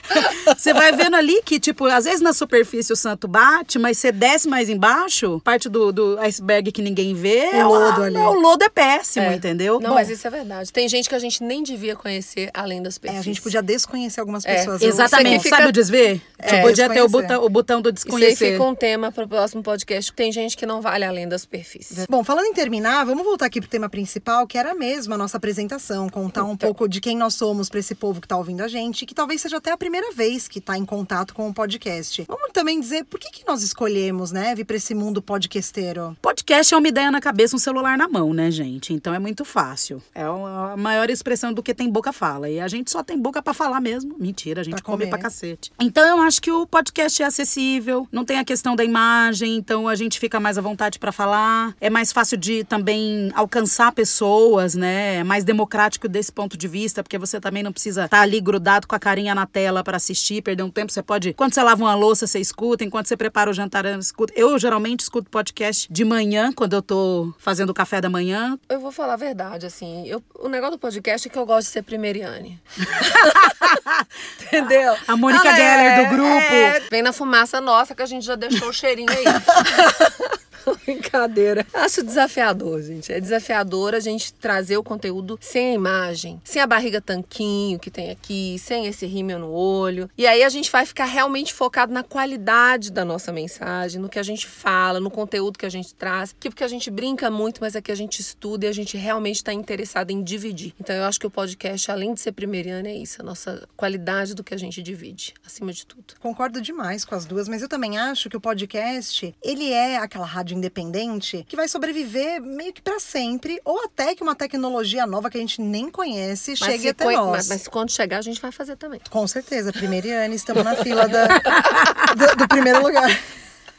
Você 0.57 0.73
vai 0.73 0.91
vendo 0.91 1.15
ali 1.15 1.41
que, 1.43 1.59
tipo, 1.59 1.85
às 1.85 2.05
vezes 2.05 2.21
na 2.21 2.33
superfície 2.33 2.91
o 2.91 2.95
santo 2.95 3.27
bate, 3.27 3.77
mas 3.77 3.97
você 3.97 4.11
desce 4.11 4.47
mais 4.47 4.69
embaixo, 4.69 5.39
parte 5.43 5.69
do, 5.69 5.91
do 5.91 6.19
iceberg 6.19 6.71
que 6.71 6.81
ninguém 6.81 7.13
vê. 7.13 7.49
O 7.63 7.67
lodo 7.69 8.01
ah, 8.01 8.05
ali. 8.05 8.17
O 8.17 8.33
lodo 8.39 8.63
é 8.63 8.69
péssimo, 8.69 9.25
É. 9.27 9.35
entendeu? 9.35 9.79
Não, 9.79 9.89
Bom, 9.89 9.95
mas 9.95 10.09
isso 10.09 10.25
é 10.25 10.29
verdade. 10.29 10.71
Tem 10.73 10.87
gente 10.89 11.07
que 11.07 11.15
a 11.15 11.19
gente 11.19 11.43
nem 11.43 11.61
devia 11.63 11.95
conhecer 11.95 12.49
além 12.53 12.81
das 12.81 12.97
É, 12.97 12.99
perfis. 12.99 13.19
a 13.19 13.23
gente 13.23 13.41
podia 13.41 13.61
desconhecer 13.61 14.19
algumas 14.19 14.45
É, 14.45 14.55
pessoas. 14.55 14.81
Eu- 14.81 14.89
Exatamente. 14.89 15.43
fica- 15.43 15.55
Sabe 15.57 15.69
o 15.69 15.71
desver? 15.71 16.21
É, 16.37 16.47
tipo, 16.47 16.61
podia 16.67 16.89
ter 16.89 17.01
o 17.01 17.05
desconhecer. 17.05 17.27
botão, 17.27 17.45
o 17.45 17.49
botão 17.49 17.81
do 17.81 17.89
Isso 17.89 17.99
aí 17.99 18.03
desconhecer. 18.05 18.51
fica 18.53 18.63
um 18.63 18.75
tema 18.75 19.11
para 19.11 19.23
o 19.23 19.27
próximo 19.27 19.61
podcast. 19.63 20.11
Tem 20.13 20.31
gente 20.31 20.55
que 20.57 20.65
não 20.65 20.81
vale 20.81 21.05
além 21.05 21.27
das 21.27 21.45
perfis. 21.45 22.05
Bom, 22.09 22.23
falando 22.23 22.45
em 22.45 22.53
terminar, 22.53 23.05
vamos 23.05 23.23
voltar 23.23 23.45
aqui 23.45 23.59
pro 23.61 23.69
tema 23.69 23.89
principal, 23.89 24.47
que 24.47 24.57
era 24.57 24.73
mesmo 24.73 25.13
a 25.13 25.17
nossa 25.17 25.37
apresentação, 25.37 26.09
contar 26.09 26.38
um 26.43 26.57
pouco 26.57 26.87
de 26.87 26.99
quem 27.01 27.17
nós 27.17 27.35
somos 27.35 27.69
para 27.69 27.79
esse 27.79 27.95
povo 27.95 28.19
que 28.21 28.27
tá 28.27 28.37
ouvindo 28.37 28.61
a 28.61 28.67
gente, 28.67 29.05
que 29.05 29.13
talvez 29.13 29.41
seja 29.41 29.57
até 29.57 29.71
a 29.71 29.77
primeira 29.77 30.11
vez 30.13 30.47
que 30.47 30.59
tá 30.61 30.77
em 30.77 30.85
contato 30.85 31.33
com 31.33 31.47
o 31.49 31.53
podcast. 31.53 32.25
Vamos 32.27 32.49
também 32.53 32.79
dizer 32.79 33.05
por 33.05 33.19
que, 33.19 33.29
que 33.31 33.47
nós 33.47 33.61
escolhemos, 33.63 34.31
né, 34.31 34.53
vir 34.55 34.65
para 34.65 34.75
esse 34.75 34.93
mundo 34.95 35.21
podcasteiro. 35.21 36.15
Podcast 36.21 36.73
é 36.73 36.77
uma 36.77 36.87
ideia 36.87 37.11
na 37.11 37.21
cabeça, 37.21 37.55
um 37.55 37.59
celular 37.59 37.97
na 37.97 38.07
mão, 38.07 38.33
né, 38.33 38.49
gente? 38.51 38.93
Então 38.93 39.13
é 39.13 39.19
muito 39.19 39.43
fácil. 39.45 40.01
É 40.13 40.23
a 40.23 40.75
maior 40.77 41.09
expressão 41.09 41.53
do 41.53 41.63
que 41.63 41.73
tem 41.73 41.89
boca 41.89 42.11
fala. 42.13 42.49
E 42.49 42.59
a 42.59 42.67
gente 42.67 42.91
só 42.91 43.03
tem 43.03 43.17
boca 43.19 43.41
pra 43.41 43.53
falar 43.53 43.79
mesmo. 43.81 44.15
Mentira, 44.19 44.61
a 44.61 44.63
gente 44.63 44.75
Pra 44.75 44.83
come 44.83 44.97
comer. 44.99 45.09
pra 45.09 45.19
cacete. 45.19 45.71
Então 45.79 46.05
eu 46.17 46.21
acho 46.23 46.41
que 46.41 46.51
o 46.51 46.65
podcast 46.67 47.21
é 47.21 47.25
acessível, 47.25 48.07
não 48.11 48.23
tem 48.25 48.37
a 48.39 48.43
questão 48.45 48.75
da 48.75 48.83
imagem, 48.83 49.55
então 49.55 49.87
a 49.87 49.95
gente 49.95 50.19
fica 50.19 50.39
mais 50.39 50.57
à 50.57 50.61
vontade 50.61 50.99
pra 50.99 51.11
falar. 51.11 51.75
É 51.81 51.89
mais 51.89 52.11
fácil 52.11 52.37
de 52.37 52.63
também 52.63 53.31
alcançar 53.33 53.91
pessoas, 53.91 54.75
né? 54.75 55.15
É 55.15 55.23
mais 55.23 55.43
democrático 55.43 56.07
desse 56.07 56.28
ponto 56.33 56.57
de 56.57 56.67
vista, 56.67 57.01
porque 57.03 57.17
você 57.17 57.39
também 57.39 57.63
não 57.63 57.71
precisa 57.71 58.05
estar 58.05 58.21
ali 58.21 58.39
grudado 58.41 58.87
com 58.87 58.95
a 58.95 58.99
carinha 58.99 59.33
na 59.35 59.45
tela 59.45 59.83
pra 59.83 59.97
assistir, 59.97 60.41
perder 60.41 60.63
um 60.63 60.69
tempo. 60.69 60.91
Você 60.91 61.01
pode, 61.03 61.33
quando 61.33 61.53
você 61.53 61.61
lava 61.63 61.83
uma 61.83 61.95
louça, 61.95 62.25
você 62.27 62.39
escuta, 62.39 62.83
enquanto 62.83 63.07
você 63.07 63.17
prepara 63.17 63.49
o 63.49 63.53
jantar, 63.53 63.83
você 63.85 63.97
escuta. 63.99 64.33
Eu 64.35 64.57
geralmente 64.59 65.01
escuto 65.01 65.29
podcast 65.29 65.87
de 65.91 66.05
manhã, 66.05 66.51
quando 66.53 66.73
eu 66.73 66.81
tô 66.81 67.33
fazendo 67.39 67.69
o 67.69 67.73
café 67.73 68.01
da 68.01 68.09
manhã. 68.09 68.57
Eu 68.69 68.79
vou 68.79 68.91
falar 68.91 69.13
a 69.13 69.17
verdade, 69.17 69.65
assim. 69.65 70.07
Eu, 70.07 70.23
o 70.35 70.47
negócio 70.49 70.77
do 70.77 70.79
podcast 70.79 71.27
é 71.27 71.31
que 71.31 71.37
eu 71.37 71.45
gosto 71.45 71.67
de 71.67 71.73
ser 71.73 71.83
primeiriane. 71.83 72.59
Entendeu? 74.47 74.95
A 75.07 75.15
Mônica 75.15 75.49
Ah, 75.49 75.55
Geller 75.55 76.03
do 76.09 76.15
grupo. 76.15 76.29
é. 76.53 76.79
Vem 76.91 77.01
na 77.01 77.13
fumaça 77.13 77.59
nossa 77.61 77.93
que 77.95 78.01
a 78.01 78.05
gente 78.05 78.25
já 78.25 78.35
deixou 78.35 78.69
o 78.69 78.73
cheirinho 78.73 79.09
aí. 79.09 79.23
Brincadeira. 80.85 81.65
Acho 81.73 82.03
desafiador, 82.03 82.81
gente. 82.81 83.11
É 83.11 83.19
desafiador 83.19 83.93
a 83.93 83.99
gente 83.99 84.33
trazer 84.33 84.77
o 84.77 84.83
conteúdo 84.83 85.37
sem 85.41 85.71
a 85.71 85.73
imagem, 85.73 86.41
sem 86.43 86.61
a 86.61 86.67
barriga 86.67 87.01
tanquinho 87.01 87.79
que 87.79 87.91
tem 87.91 88.11
aqui, 88.11 88.57
sem 88.59 88.85
esse 88.85 89.05
rímel 89.05 89.39
no 89.39 89.51
olho. 89.51 90.09
E 90.17 90.25
aí 90.27 90.43
a 90.43 90.49
gente 90.49 90.71
vai 90.71 90.85
ficar 90.85 91.05
realmente 91.05 91.53
focado 91.53 91.93
na 91.93 92.03
qualidade 92.03 92.91
da 92.91 93.03
nossa 93.05 93.31
mensagem, 93.31 94.01
no 94.01 94.09
que 94.09 94.19
a 94.19 94.23
gente 94.23 94.47
fala, 94.47 94.99
no 94.99 95.11
conteúdo 95.11 95.57
que 95.57 95.65
a 95.65 95.69
gente 95.69 95.93
traz. 95.93 96.35
Que 96.39 96.49
porque 96.49 96.63
a 96.63 96.67
gente 96.67 96.89
brinca 96.89 97.29
muito, 97.29 97.59
mas 97.61 97.75
é 97.75 97.81
que 97.81 97.91
a 97.91 97.95
gente 97.95 98.19
estuda 98.19 98.65
e 98.65 98.69
a 98.69 98.73
gente 98.73 98.97
realmente 98.97 99.37
está 99.37 99.53
interessado 99.53 100.11
em 100.11 100.23
dividir. 100.23 100.73
Então 100.79 100.95
eu 100.95 101.03
acho 101.03 101.19
que 101.19 101.27
o 101.27 101.31
podcast, 101.31 101.91
além 101.91 102.13
de 102.13 102.21
ser 102.21 102.31
primeiriano, 102.31 102.87
é 102.87 102.93
isso, 102.93 103.21
a 103.21 103.25
nossa 103.25 103.67
qualidade 103.75 104.33
do 104.33 104.43
que 104.43 104.53
a 104.53 104.57
gente 104.57 104.81
divide, 104.81 105.33
acima 105.45 105.71
de 105.71 105.85
tudo. 105.85 106.15
Concordo 106.19 106.61
demais 106.61 107.05
com 107.05 107.15
as 107.15 107.25
duas, 107.25 107.47
mas 107.47 107.61
eu 107.61 107.69
também 107.69 107.97
acho 107.97 108.29
que 108.29 108.37
o 108.37 108.41
podcast, 108.41 109.33
ele 109.41 109.71
é 109.71 109.97
aquela 109.97 110.25
rádio 110.25 110.48
independente 110.55 111.45
que 111.47 111.55
vai 111.55 111.67
sobreviver 111.67 112.41
meio 112.41 112.73
que 112.73 112.81
para 112.81 112.99
sempre, 112.99 113.59
ou 113.65 113.83
até 113.85 114.15
que 114.15 114.23
uma 114.23 114.35
tecnologia 114.35 115.05
nova 115.05 115.29
que 115.29 115.37
a 115.37 115.41
gente 115.41 115.61
nem 115.61 115.89
conhece 115.89 116.55
chegue 116.55 116.79
se 116.83 116.89
até 116.89 117.05
nós. 117.05 117.29
mas, 117.29 117.47
mas 117.49 117.67
quando 117.67 117.91
chegar, 117.91 118.17
a 118.17 118.21
gente 118.21 118.41
vai 118.41 118.51
fazer 118.51 118.75
também. 118.75 118.99
Com 119.09 119.27
certeza, 119.27 119.71
primeiriane, 119.73 120.35
estamos 120.35 120.63
na 120.63 120.75
fila 120.75 121.07
da- 121.07 121.27
do, 122.15 122.35
do 122.37 122.47
primeiro 122.47 122.81
lugar. 122.83 123.09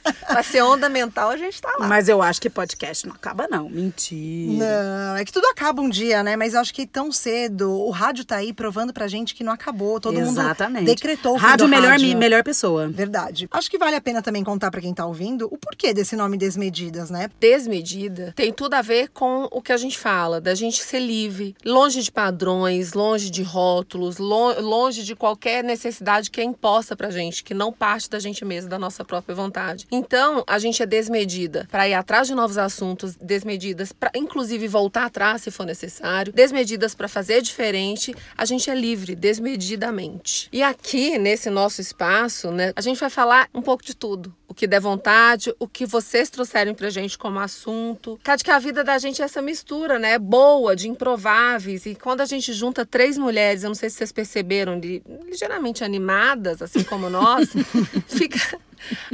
Vai 0.32 0.42
ser 0.44 0.62
onda 0.62 0.88
mental, 0.88 1.30
a 1.30 1.36
gente 1.36 1.60
tá 1.60 1.74
lá. 1.78 1.86
Mas 1.88 2.08
eu 2.08 2.22
acho 2.22 2.40
que 2.40 2.48
podcast 2.48 3.06
não 3.06 3.14
acaba, 3.14 3.46
não. 3.48 3.68
Mentira. 3.68 4.64
Não, 5.12 5.16
é 5.16 5.24
que 5.24 5.32
tudo 5.32 5.46
acaba 5.46 5.82
um 5.82 5.88
dia, 5.88 6.22
né? 6.22 6.36
Mas 6.36 6.54
eu 6.54 6.60
acho 6.60 6.72
que 6.72 6.86
tão 6.86 7.10
cedo, 7.12 7.70
o 7.72 7.90
rádio 7.90 8.24
tá 8.24 8.36
aí 8.36 8.52
provando 8.52 8.92
pra 8.92 9.08
gente 9.08 9.34
que 9.34 9.42
não 9.44 9.52
acabou. 9.52 10.00
Todo 10.00 10.18
Exatamente. 10.18 10.80
mundo 10.82 10.86
decretou 10.86 11.34
o 11.34 11.38
fim 11.38 11.44
rádio 11.46 11.66
do 11.66 11.70
melhor, 11.70 11.90
rádio. 11.90 12.16
melhor 12.18 12.42
pessoa. 12.44 12.88
Verdade. 12.88 13.48
Acho 13.50 13.70
que 13.70 13.78
vale 13.78 13.96
a 13.96 14.00
pena 14.00 14.22
também 14.22 14.44
contar 14.44 14.70
pra 14.70 14.80
quem 14.80 14.94
tá 14.94 15.04
ouvindo 15.04 15.46
o 15.50 15.58
porquê 15.58 15.92
desse 15.92 16.16
nome 16.16 16.36
Desmedidas, 16.36 17.10
né? 17.10 17.28
Desmedida 17.40 18.32
tem 18.36 18.52
tudo 18.52 18.74
a 18.74 18.82
ver 18.82 19.08
com 19.08 19.48
o 19.50 19.60
que 19.60 19.72
a 19.72 19.76
gente 19.76 19.98
fala, 19.98 20.40
da 20.40 20.54
gente 20.54 20.82
ser 20.82 21.00
livre, 21.00 21.54
longe 21.64 22.02
de 22.02 22.10
padrões, 22.10 22.92
longe 22.94 23.30
de 23.30 23.42
rótulos, 23.42 24.18
lo- 24.18 24.60
longe 24.60 25.02
de 25.02 25.14
qualquer 25.14 25.62
necessidade 25.62 26.30
que 26.30 26.40
é 26.40 26.44
imposta 26.44 26.96
pra 26.96 27.10
gente, 27.10 27.44
que 27.44 27.52
não 27.54 27.72
parte 27.72 28.08
da 28.08 28.18
gente 28.18 28.44
mesmo, 28.44 28.70
da 28.70 28.78
nossa 28.78 29.04
própria 29.04 29.34
vontade. 29.34 29.86
Então, 29.90 30.44
a 30.46 30.58
gente 30.58 30.82
é 30.82 30.86
desmedida 30.86 31.66
para 31.70 31.88
ir 31.88 31.94
atrás 31.94 32.28
de 32.28 32.34
novos 32.34 32.58
assuntos, 32.58 33.16
desmedidas 33.16 33.92
para 33.92 34.10
inclusive 34.14 34.68
voltar 34.68 35.06
atrás 35.06 35.42
se 35.42 35.50
for 35.50 35.64
necessário, 35.64 36.32
desmedidas 36.32 36.94
para 36.94 37.08
fazer 37.08 37.42
diferente. 37.42 38.14
A 38.36 38.44
gente 38.44 38.70
é 38.70 38.74
livre, 38.74 39.14
desmedidamente. 39.14 40.48
E 40.52 40.62
aqui 40.62 41.18
nesse 41.18 41.50
nosso 41.50 41.80
espaço, 41.80 42.50
né, 42.50 42.72
a 42.76 42.80
gente 42.80 42.98
vai 42.98 43.10
falar 43.10 43.48
um 43.54 43.62
pouco 43.62 43.84
de 43.84 43.94
tudo. 43.94 44.34
O 44.46 44.54
que 44.54 44.66
der 44.66 44.80
vontade, 44.80 45.54
o 45.60 45.68
que 45.68 45.86
vocês 45.86 46.28
trouxerem 46.28 46.74
pra 46.74 46.90
gente 46.90 47.16
como 47.16 47.38
assunto. 47.38 48.18
Cada 48.22 48.42
que 48.42 48.50
a 48.50 48.58
vida 48.58 48.82
da 48.82 48.98
gente 48.98 49.22
é 49.22 49.24
essa 49.24 49.40
mistura, 49.40 49.96
né? 49.96 50.18
Boa, 50.18 50.74
de 50.74 50.88
improváveis. 50.88 51.86
E 51.86 51.94
quando 51.94 52.20
a 52.20 52.24
gente 52.24 52.52
junta 52.52 52.84
três 52.84 53.16
mulheres, 53.16 53.62
eu 53.62 53.68
não 53.68 53.76
sei 53.76 53.88
se 53.88 53.96
vocês 53.96 54.10
perceberam, 54.10 54.80
ligeiramente 55.24 55.84
animadas, 55.84 56.60
assim 56.60 56.82
como 56.82 57.08
nós, 57.08 57.48
fica. 58.08 58.58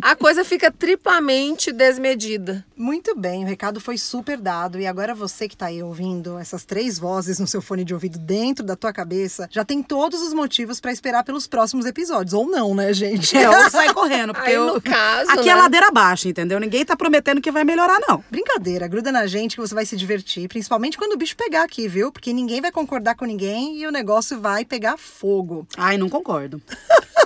A 0.02 0.14
coisa 0.16 0.44
fica 0.44 0.70
triplamente 0.70 1.72
desmedida. 1.72 2.64
Muito 2.76 3.16
bem, 3.16 3.44
o 3.44 3.46
recado 3.46 3.81
foi 3.81 3.96
super 3.98 4.38
dado. 4.38 4.79
E 4.81 4.87
agora 4.87 5.14
você 5.14 5.48
que 5.48 5.57
tá 5.57 5.66
aí 5.66 5.83
ouvindo 5.83 6.38
essas 6.38 6.64
três 6.64 6.98
vozes 6.98 7.38
no 7.38 7.46
seu 7.46 7.61
fone 7.62 7.85
de 7.85 7.94
ouvido 7.94 8.18
dentro 8.18 8.64
da 8.64 8.76
tua 8.76 8.92
cabeça, 8.92 9.48
já 9.50 9.64
tem 9.64 9.83
todos 9.83 10.20
os 10.22 10.33
motivos 10.35 10.81
pra 10.81 10.92
esperar 10.92 11.24
pelos 11.24 11.46
próximos 11.46 11.87
episódios. 11.87 12.35
Ou 12.35 12.46
não, 12.46 12.74
né, 12.74 12.92
gente? 12.92 13.37
É, 13.37 13.48
ou 13.48 13.70
sai 13.70 13.92
correndo, 13.92 14.33
porque 14.35 14.50
Aí, 14.50 14.57
eu- 14.57 14.74
no 14.74 14.81
caso, 14.81 15.31
aqui 15.31 15.44
né? 15.46 15.50
é 15.50 15.55
ladeira 15.55 15.90
baixa, 15.90 16.29
entendeu? 16.29 16.59
Ninguém 16.61 16.85
tá 16.85 16.96
prometendo 16.96 17.40
que 17.40 17.50
vai 17.50 17.64
melhorar, 17.64 17.98
não. 18.09 18.22
Brincadeira, 18.31 18.87
gruda 18.88 19.11
na 19.12 19.26
gente 19.26 19.57
que 19.57 19.61
você 19.61 19.74
vai 19.74 19.87
se 19.87 19.96
divertir, 19.96 20.48
principalmente 20.48 20.96
quando 20.98 21.12
o 21.12 21.16
bicho 21.16 21.37
pegar 21.37 21.62
aqui, 21.64 21.88
viu? 21.88 22.11
Porque 22.12 22.33
ninguém 22.33 22.61
vai 22.61 22.70
concordar 22.72 23.14
com 23.14 23.24
ninguém 23.24 23.79
e 23.79 23.87
o 23.87 23.90
negócio 23.92 24.40
vai 24.40 24.64
pegar 24.64 24.96
fogo. 24.96 25.66
Ai, 25.76 25.96
não 25.98 26.09
concordo. 26.09 26.61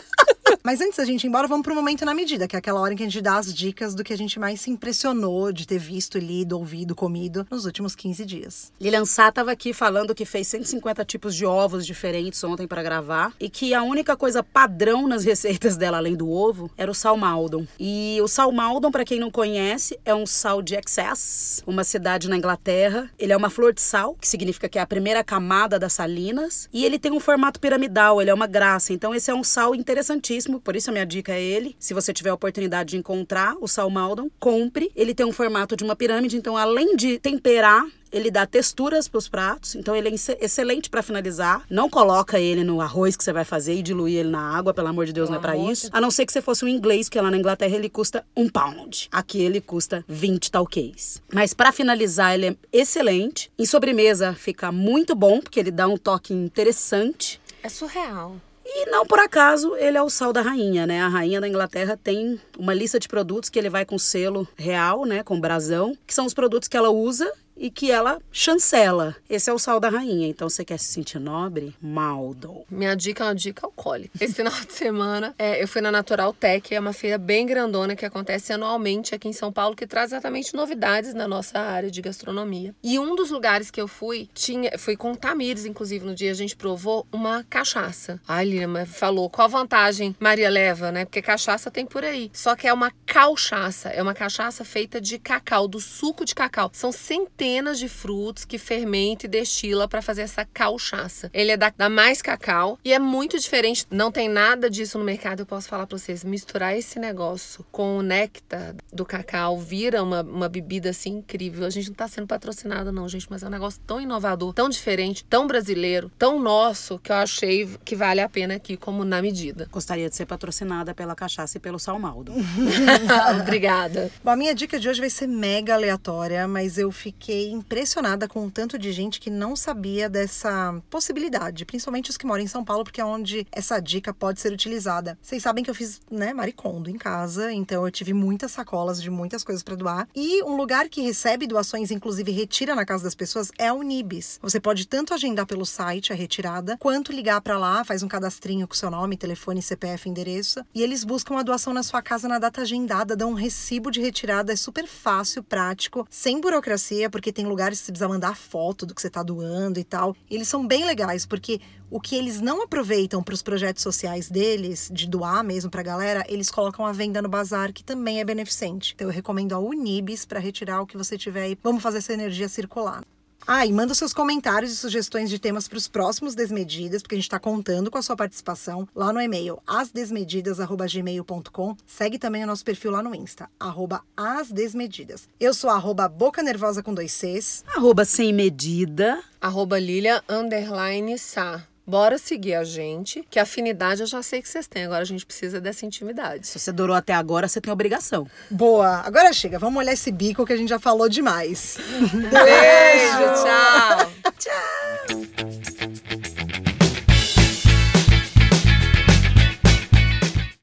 Mas 0.63 0.81
antes 0.81 0.97
da 0.97 1.05
gente 1.05 1.25
ir 1.25 1.29
embora, 1.29 1.49
vamos 1.49 1.65
pro 1.65 1.75
momento 1.75 2.05
na 2.05 2.15
medida, 2.15 2.47
que 2.47 2.57
é 2.57 2.59
aquela 2.59 2.81
hora 2.81 2.93
em 2.93 2.97
que 2.97 3.03
a 3.03 3.07
gente 3.07 3.21
dá 3.21 3.37
as 3.37 3.53
dicas 3.55 3.95
do 3.95 4.05
que 4.05 4.13
a 4.13 4.19
gente 4.19 4.39
mais 4.39 4.61
se 4.61 4.71
impressionou 4.71 5.53
de 5.53 5.67
ter 5.67 5.79
visto, 5.79 6.19
lido, 6.19 6.59
ouvido, 6.59 6.95
comido 6.95 7.47
nos 7.51 7.65
últimos 7.65 7.95
15 7.95 8.25
dias. 8.25 8.73
Lilian 8.81 9.05
Sá 9.05 9.31
tava 9.31 9.53
aqui 9.53 9.73
falando 9.73 10.15
que 10.15 10.25
fez 10.25 10.47
150 10.49 11.05
tipos 11.05 11.35
de 11.35 11.45
ovos 11.45 11.87
diferentes 11.87 12.43
ontem 12.45 12.67
pra 12.67 12.83
gravar 12.83 13.33
e 13.39 13.49
que 13.49 13.75
a 13.75 13.83
única 13.83 14.17
coisa 14.17 14.43
padrão 14.43 15.07
nas 15.07 15.25
receitas 15.25 15.77
dela, 15.77 15.99
além 15.99 16.17
do 16.17 16.31
ovo, 16.31 16.71
era 16.77 16.91
o 16.91 16.95
sal 16.95 17.17
Maldon. 17.17 17.67
E 17.79 18.19
o 18.23 18.29
sal 18.29 18.51
Maldon, 18.53 18.91
pra 18.91 19.05
quem 19.05 19.21
não 19.21 19.31
conhece, 19.31 19.99
é 20.05 20.15
um 20.15 20.27
sal 20.27 20.63
de 20.63 20.75
Excess, 20.75 21.63
uma 21.67 21.85
cidade 21.85 22.29
na 22.29 22.37
Inglaterra. 22.37 23.11
Ele 23.19 23.33
é 23.33 23.37
uma 23.37 23.51
flor 23.51 23.73
de 23.73 23.81
sal, 23.81 24.15
que 24.21 24.29
significa 24.29 24.69
que 24.69 24.79
é 24.79 24.83
a 24.83 24.87
primeira 24.87 25.23
camada 25.23 25.79
das 25.79 25.93
salinas, 25.93 26.69
e 26.73 26.85
ele 26.85 26.99
tem 26.99 27.13
um 27.13 27.21
formato 27.21 27.61
piramidal, 27.61 28.21
ele 28.21 28.31
é 28.31 28.35
uma 28.35 28.47
graça. 28.47 28.93
Então 28.93 29.15
esse 29.15 29.31
é 29.31 29.35
um 29.35 29.45
sal 29.45 29.75
interessantíssimo, 29.75 30.40
por 30.47 30.77
isso 30.77 30.91
a 30.91 30.93
minha 30.93 31.07
dica 31.07 31.33
é 31.33 31.43
ele. 31.43 31.77
Se 31.79 31.93
você 31.95 32.13
tiver 32.13 32.31
a 32.31 32.35
oportunidade 32.35 32.91
de 32.91 32.97
encontrar 32.97 33.57
o 33.61 33.67
sal 33.69 33.91
Maldon, 33.91 34.29
compre. 34.39 34.91
Ele 34.95 35.15
tem 35.15 35.27
um 35.27 35.33
formato 35.33 35.77
de 35.77 35.85
uma 35.85 35.97
pirâmide, 35.97 36.37
então 36.37 36.57
além 36.57 36.97
de 36.97 37.19
temperar 37.19 37.85
ele 38.13 38.29
dá 38.29 38.45
texturas 38.45 39.07
para 39.07 39.19
os 39.19 39.29
pratos, 39.29 39.77
então 39.77 39.95
ele 39.95 40.09
é 40.09 40.11
ex- 40.11 40.29
excelente 40.41 40.91
para 40.91 41.01
finalizar. 41.01 41.63
Não 41.71 41.89
coloca 41.89 42.41
ele 42.41 42.65
no 42.65 42.81
arroz 42.81 43.15
que 43.17 43.23
você 43.23 43.33
vai 43.33 43.45
fazer 43.45 43.75
e 43.77 43.83
diluir 43.83 44.19
ele 44.19 44.31
na 44.31 44.57
água, 44.59 44.75
pelo 44.75 44.89
amor 44.89 45.07
de 45.07 45.13
Deus, 45.13 45.29
Pelo 45.31 45.41
não 45.41 45.49
é 45.49 45.55
para 45.57 45.71
isso. 45.71 45.89
A 45.93 46.01
não 46.01 46.11
ser 46.11 46.27
que 46.27 46.33
você 46.33 46.43
fosse 46.43 46.65
um 46.65 46.69
inglês, 46.69 47.09
que 47.09 47.21
lá 47.21 47.31
na 47.31 47.37
Inglaterra 47.37 47.77
ele 47.77 47.89
custa 47.89 48.27
um 48.37 48.49
pound. 48.49 49.09
Aqui 49.13 49.41
ele 49.41 49.61
custa 49.61 50.05
20 50.09 50.51
talquês. 50.51 51.23
Mas 51.33 51.55
para 51.55 51.71
finalizar, 51.71 52.35
ele 52.35 52.47
é 52.49 52.57
excelente. 52.73 53.49
Em 53.57 53.65
sobremesa 53.65 54.35
fica 54.35 54.73
muito 54.73 55.15
bom, 55.15 55.41
porque 55.41 55.61
ele 55.61 55.71
dá 55.71 55.87
um 55.87 55.97
toque 55.97 56.35
interessante. 56.35 57.41
É 57.63 57.69
surreal. 57.69 58.41
E 58.73 58.89
não 58.89 59.05
por 59.05 59.19
acaso 59.19 59.75
ele 59.77 59.99
é 59.99 60.03
o 60.03 60.09
sal 60.09 60.33
da 60.33 60.41
rainha, 60.41 60.87
né? 60.87 61.01
A 61.03 61.09
rainha 61.09 61.41
da 61.41 61.49
Inglaterra 61.49 61.97
tem 61.97 62.41
uma 62.57 62.73
lista 62.73 63.01
de 63.01 63.09
produtos 63.09 63.51
que 63.51 63.59
ele 63.59 63.69
vai 63.69 63.85
com 63.85 63.99
selo 63.99 64.47
real, 64.57 65.05
né? 65.05 65.25
Com 65.25 65.41
brasão, 65.41 65.97
que 66.07 66.15
são 66.15 66.25
os 66.25 66.33
produtos 66.33 66.69
que 66.69 66.77
ela 66.77 66.89
usa 66.89 67.31
e 67.61 67.71
que 67.71 67.93
ela 67.93 68.19
chancela. 68.33 69.15
Esse 69.29 69.51
é 69.51 69.53
o 69.53 69.59
sal 69.59 69.79
da 69.79 69.91
rainha. 69.91 70.27
Então, 70.27 70.49
você 70.49 70.65
quer 70.65 70.79
se 70.79 70.87
sentir 70.87 71.19
nobre? 71.19 71.75
Maldo. 71.81 72.65
Minha 72.71 72.97
dica 72.97 73.23
é 73.23 73.27
uma 73.27 73.35
dica 73.35 73.67
alcoólica. 73.67 74.17
Esse 74.19 74.33
final 74.41 74.53
de 74.53 74.73
semana, 74.73 75.35
é, 75.39 75.63
eu 75.63 75.69
fui 75.69 75.83
na 75.83 75.93
Natural 75.93 76.33
Tech, 76.33 76.75
é 76.75 76.81
uma 76.81 76.95
feira 76.95 77.19
bem 77.19 77.45
grandona 77.45 77.95
que 77.95 78.07
acontece 78.07 78.55
anualmente 78.55 79.15
aqui 79.15 79.29
em 79.29 79.33
São 79.35 79.53
Paulo, 79.53 79.77
que 79.77 79.87
traz 79.87 80.11
exatamente 80.11 80.55
novidades 80.55 81.13
na 81.13 81.29
nossa 81.29 81.59
área 81.59 81.91
de 81.91 82.01
gastronomia. 82.01 82.75
E 82.83 82.99
um 82.99 83.15
dos 83.15 83.31
lugares 83.31 83.71
que 83.71 83.81
eu 83.81 83.87
fui, 83.87 84.31
tinha, 84.33 84.79
fui 84.79 84.97
com 84.97 85.13
o 85.13 85.17
Tamires, 85.17 85.67
inclusive, 85.67 86.07
no 86.07 86.15
dia 86.15 86.31
a 86.31 86.35
gente 86.35 86.57
provou 86.57 87.07
uma 87.13 87.45
cachaça. 87.45 88.19
Ai, 88.27 88.47
Lima 88.47 88.87
falou, 88.87 89.29
qual 89.29 89.45
a 89.45 89.49
vantagem 89.49 90.17
Maria 90.19 90.49
leva, 90.49 90.91
né? 90.91 91.05
Porque 91.05 91.21
cachaça 91.21 91.71
tem 91.71 91.85
por 91.85 92.05
aí. 92.05 92.31
Só 92.33 92.57
que 92.57 92.67
é 92.67 92.73
uma 92.73 92.91
calchaça, 93.05 93.91
é 93.91 94.03
uma 94.03 94.15
cachaça 94.15 94.65
feita 94.65 94.99
de 94.99 95.19
cacau, 95.19 95.69
do 95.69 95.79
suco 95.79 96.25
de 96.25 96.35
cacau. 96.35 96.71
São 96.73 96.91
centenas 96.91 97.50
de 97.51 97.89
frutos 97.89 98.45
que 98.45 98.59
fermenta 98.59 99.27
e 99.27 99.29
destila 99.29 99.89
para 99.89 100.01
fazer 100.01 100.23
essa 100.23 100.45
calchaça. 100.45 101.31
Ele 101.35 101.51
é 101.51 101.57
da, 101.57 101.73
da 101.77 101.89
mais 101.89 102.23
cacau 102.23 102.79
e 102.85 102.93
é 102.93 102.99
muito 102.99 103.39
diferente, 103.39 103.87
não 103.91 104.13
tem 104.13 104.29
nada 104.29 104.71
disso 104.71 104.99
no 104.99 105.05
mercado, 105.05 105.41
eu 105.41 105.47
posso 105.47 105.69
falar 105.69 105.87
para 105.87 105.99
vocês. 105.99 106.23
Misturar 106.23 106.77
esse 106.77 106.99
negócio 106.99 107.67
com 107.73 107.99
o 107.99 108.03
néctar 108.03 108.77
do 108.93 109.05
cacau 109.05 109.59
vira 109.59 110.03
uma, 110.03 110.23
uma 110.23 110.49
bebida 110.49 110.91
assim 110.91 111.19
incrível. 111.19 111.67
A 111.67 111.71
gente 111.71 111.89
não 111.89 111.97
tá 111.97 112.07
sendo 112.07 112.29
patrocinado, 112.29 112.93
não, 112.93 113.09
gente, 113.09 113.27
mas 113.29 113.43
é 113.43 113.47
um 113.47 113.51
negócio 113.51 113.81
tão 113.85 114.01
inovador, 114.01 114.55
tão 114.55 114.69
diferente, 114.69 115.25
tão 115.25 115.47
brasileiro, 115.47 116.11
tão 116.17 116.39
nosso, 116.39 116.99
que 116.99 117.11
eu 117.11 117.17
achei 117.17 117.69
que 117.85 117.97
vale 117.97 118.21
a 118.21 118.29
pena 118.29 118.55
aqui, 118.55 118.77
como 118.77 119.05
na 119.05 119.21
medida. 119.21 119.69
Gostaria 119.71 120.09
de 120.09 120.15
ser 120.15 120.27
patrocinada 120.27 120.95
pela 120.95 121.17
cachaça 121.17 121.57
e 121.57 121.61
pelo 121.61 121.79
salmaldo. 121.79 122.33
Obrigada. 123.43 124.11
Bom, 124.23 124.31
a 124.31 124.37
minha 124.37 124.55
dica 124.55 124.79
de 124.79 124.89
hoje 124.89 125.01
vai 125.01 125.11
ser 125.11 125.27
mega 125.27 125.75
aleatória, 125.75 126.47
mas 126.47 126.79
eu 126.79 126.93
fiquei 126.93 127.40
impressionada 127.49 128.29
com 128.29 128.47
o 128.47 128.51
tanto 128.51 128.79
de 128.79 128.93
gente 128.93 129.21
que 129.21 129.31
não 129.31 129.55
sabia 129.57 130.09
dessa 130.09 130.81
possibilidade, 130.91 131.65
principalmente 131.65 132.11
os 132.11 132.17
que 132.17 132.27
moram 132.27 132.43
em 132.43 132.47
São 132.49 132.65
Paulo, 132.65 132.85
porque 132.85 133.01
é 133.01 133.05
onde 133.05 133.47
essa 133.53 133.81
dica 133.81 134.13
pode 134.13 134.41
ser 134.41 134.53
utilizada. 134.53 135.19
Vocês 135.21 135.43
sabem 135.43 135.63
que 135.63 135.71
eu 135.71 135.75
fiz, 135.75 136.01
né, 136.11 136.33
maricondo 136.33 136.91
em 136.91 136.97
casa, 136.97 137.53
então 137.53 137.85
eu 137.85 137.91
tive 137.91 138.13
muitas 138.13 138.53
sacolas 138.53 139.03
de 139.03 139.11
muitas 139.11 139.45
coisas 139.45 139.63
para 139.63 139.77
doar. 139.77 140.09
E 140.15 140.43
um 140.43 140.57
lugar 140.57 140.89
que 140.89 141.03
recebe 141.03 141.47
doações, 141.47 141.91
inclusive 141.91 142.33
retira 142.33 142.75
na 142.75 142.85
casa 142.87 143.05
das 143.05 143.15
pessoas, 143.15 143.51
é 143.59 143.69
a 143.69 143.75
Unibis. 143.75 144.39
Você 144.43 144.59
pode 144.59 144.87
tanto 144.87 145.13
agendar 145.13 145.47
pelo 145.47 145.67
site 145.67 146.13
a 146.13 146.17
retirada, 146.17 146.77
quanto 146.79 147.13
ligar 147.13 147.41
para 147.41 147.59
lá, 147.59 147.85
faz 147.85 148.03
um 148.03 148.09
cadastrinho 148.09 148.67
com 148.67 148.75
seu 148.75 148.91
nome, 148.91 149.17
telefone, 149.17 149.61
CPF, 149.63 150.09
endereço, 150.09 150.65
e 150.75 150.83
eles 150.83 151.05
buscam 151.05 151.37
a 151.37 151.43
doação 151.43 151.73
na 151.73 151.83
sua 151.83 152.01
casa 152.01 152.29
na 152.29 152.39
data 152.39 152.63
agendada, 152.63 153.17
dão 153.17 153.31
um 153.31 153.35
recibo 153.35 153.91
de 153.91 154.01
retirada, 154.01 154.53
é 154.53 154.57
super 154.57 154.87
fácil, 154.87 155.43
prático, 155.43 156.07
sem 156.09 156.41
burocracia, 156.41 157.11
porque 157.11 157.20
tem 157.33 157.47
lugares 157.47 157.79
que 157.79 157.87
você 157.87 157.93
precisa 157.93 158.09
mandar 158.09 158.37
foto 158.37 158.87
do 158.87 158.95
que 158.95 159.01
você 159.01 159.09
está 159.09 159.23
doando 159.23 159.79
e 159.79 159.85
tal. 159.85 160.17
E 160.31 160.35
eles 160.35 160.49
são 160.49 160.67
bem 160.67 160.85
legais, 160.85 161.27
porque 161.27 161.61
o 161.91 162.01
que 162.01 162.17
eles 162.17 162.41
não 162.41 162.63
aproveitam 162.63 163.23
para 163.23 163.35
os 163.35 163.43
projetos 163.43 163.83
sociais 163.83 164.31
deles, 164.31 164.91
de 164.93 165.09
doar 165.09 165.45
mesmo 165.45 165.71
para 165.71 165.81
a 165.81 165.85
galera, 165.85 166.25
eles 166.29 166.51
colocam 166.51 166.87
a 166.87 166.93
venda 166.93 167.21
no 167.21 167.29
bazar, 167.29 167.73
que 167.73 167.85
também 167.85 168.21
é 168.21 168.25
beneficente. 168.25 168.93
Então 168.95 169.09
eu 169.09 169.13
recomendo 169.13 169.55
a 169.55 169.59
Unibis 169.59 170.25
para 170.25 170.41
retirar 170.41 170.81
o 170.81 170.87
que 170.87 170.97
você 170.97 171.19
tiver 171.19 171.43
aí. 171.43 171.59
Vamos 171.63 171.83
fazer 171.83 171.99
essa 171.99 172.13
energia 172.13 172.49
circular. 172.49 173.03
Ah, 173.47 173.65
e 173.67 173.73
manda 173.73 173.95
seus 173.95 174.13
comentários 174.13 174.73
e 174.73 174.77
sugestões 174.77 175.31
de 175.31 175.39
temas 175.39 175.67
para 175.67 175.79
os 175.79 175.89
próximos 175.89 176.35
Desmedidas, 176.35 177.03
porque 177.03 177.15
a 177.15 177.19
gente 177.19 177.25
está 177.25 177.39
contando 177.39 177.91
com 177.91 177.97
a 177.99 178.03
sua 178.03 178.17
participação 178.17 178.87
lá 178.95 179.13
no 179.13 179.21
e-mail 179.21 179.59
asdesmedidas.gmail.com. 179.67 181.77
Segue 181.87 182.19
também 182.19 182.45
o 182.45 182.47
nosso 182.47 182.65
perfil 182.65 182.93
lá 182.93 183.03
no 183.03 183.15
Insta, 183.15 183.49
arroba 183.59 184.03
asdesmedidas. 184.17 185.29
Eu 185.39 185.53
sou 185.55 185.71
arroba 185.71 186.09
boca 186.09 186.43
nervosa 186.43 186.83
com 186.83 186.95
dois 186.95 187.13
Cs. 187.13 187.65
Arroba 187.75 188.05
sem 188.05 188.33
medida. 188.33 189.23
Arroba 189.41 189.79
Lilia, 189.79 190.23
underline, 190.29 191.19
Sá 191.19 191.65
bora 191.91 192.19
seguir 192.19 192.55
a 192.55 192.63
gente, 192.63 193.27
que 193.29 193.39
afinidade 193.41 194.01
eu 194.01 194.07
já 194.07 194.23
sei 194.23 194.41
que 194.41 194.49
vocês 194.49 194.69
têm. 194.69 194.85
Agora 194.85 195.03
a 195.03 195.05
gente 195.05 195.27
precisa 195.27 195.61
dessa 195.61 195.85
intimidade. 195.85 196.47
Se 196.47 196.59
você 196.59 196.71
durou 196.71 196.95
até 196.95 197.13
agora, 197.13 197.49
você 197.49 197.61
tem 197.61 197.73
obrigação. 197.73 198.29
Boa. 198.49 199.03
Agora 199.05 199.33
chega, 199.33 199.59
vamos 199.59 199.81
olhar 199.81 199.93
esse 199.93 200.13
bico 200.13 200.47
que 200.47 200.53
a 200.53 200.57
gente 200.57 200.69
já 200.69 200.79
falou 200.79 201.09
demais. 201.09 201.79
Beijo, 201.99 203.43
tchau. 203.43 204.13
tchau. 204.39 205.70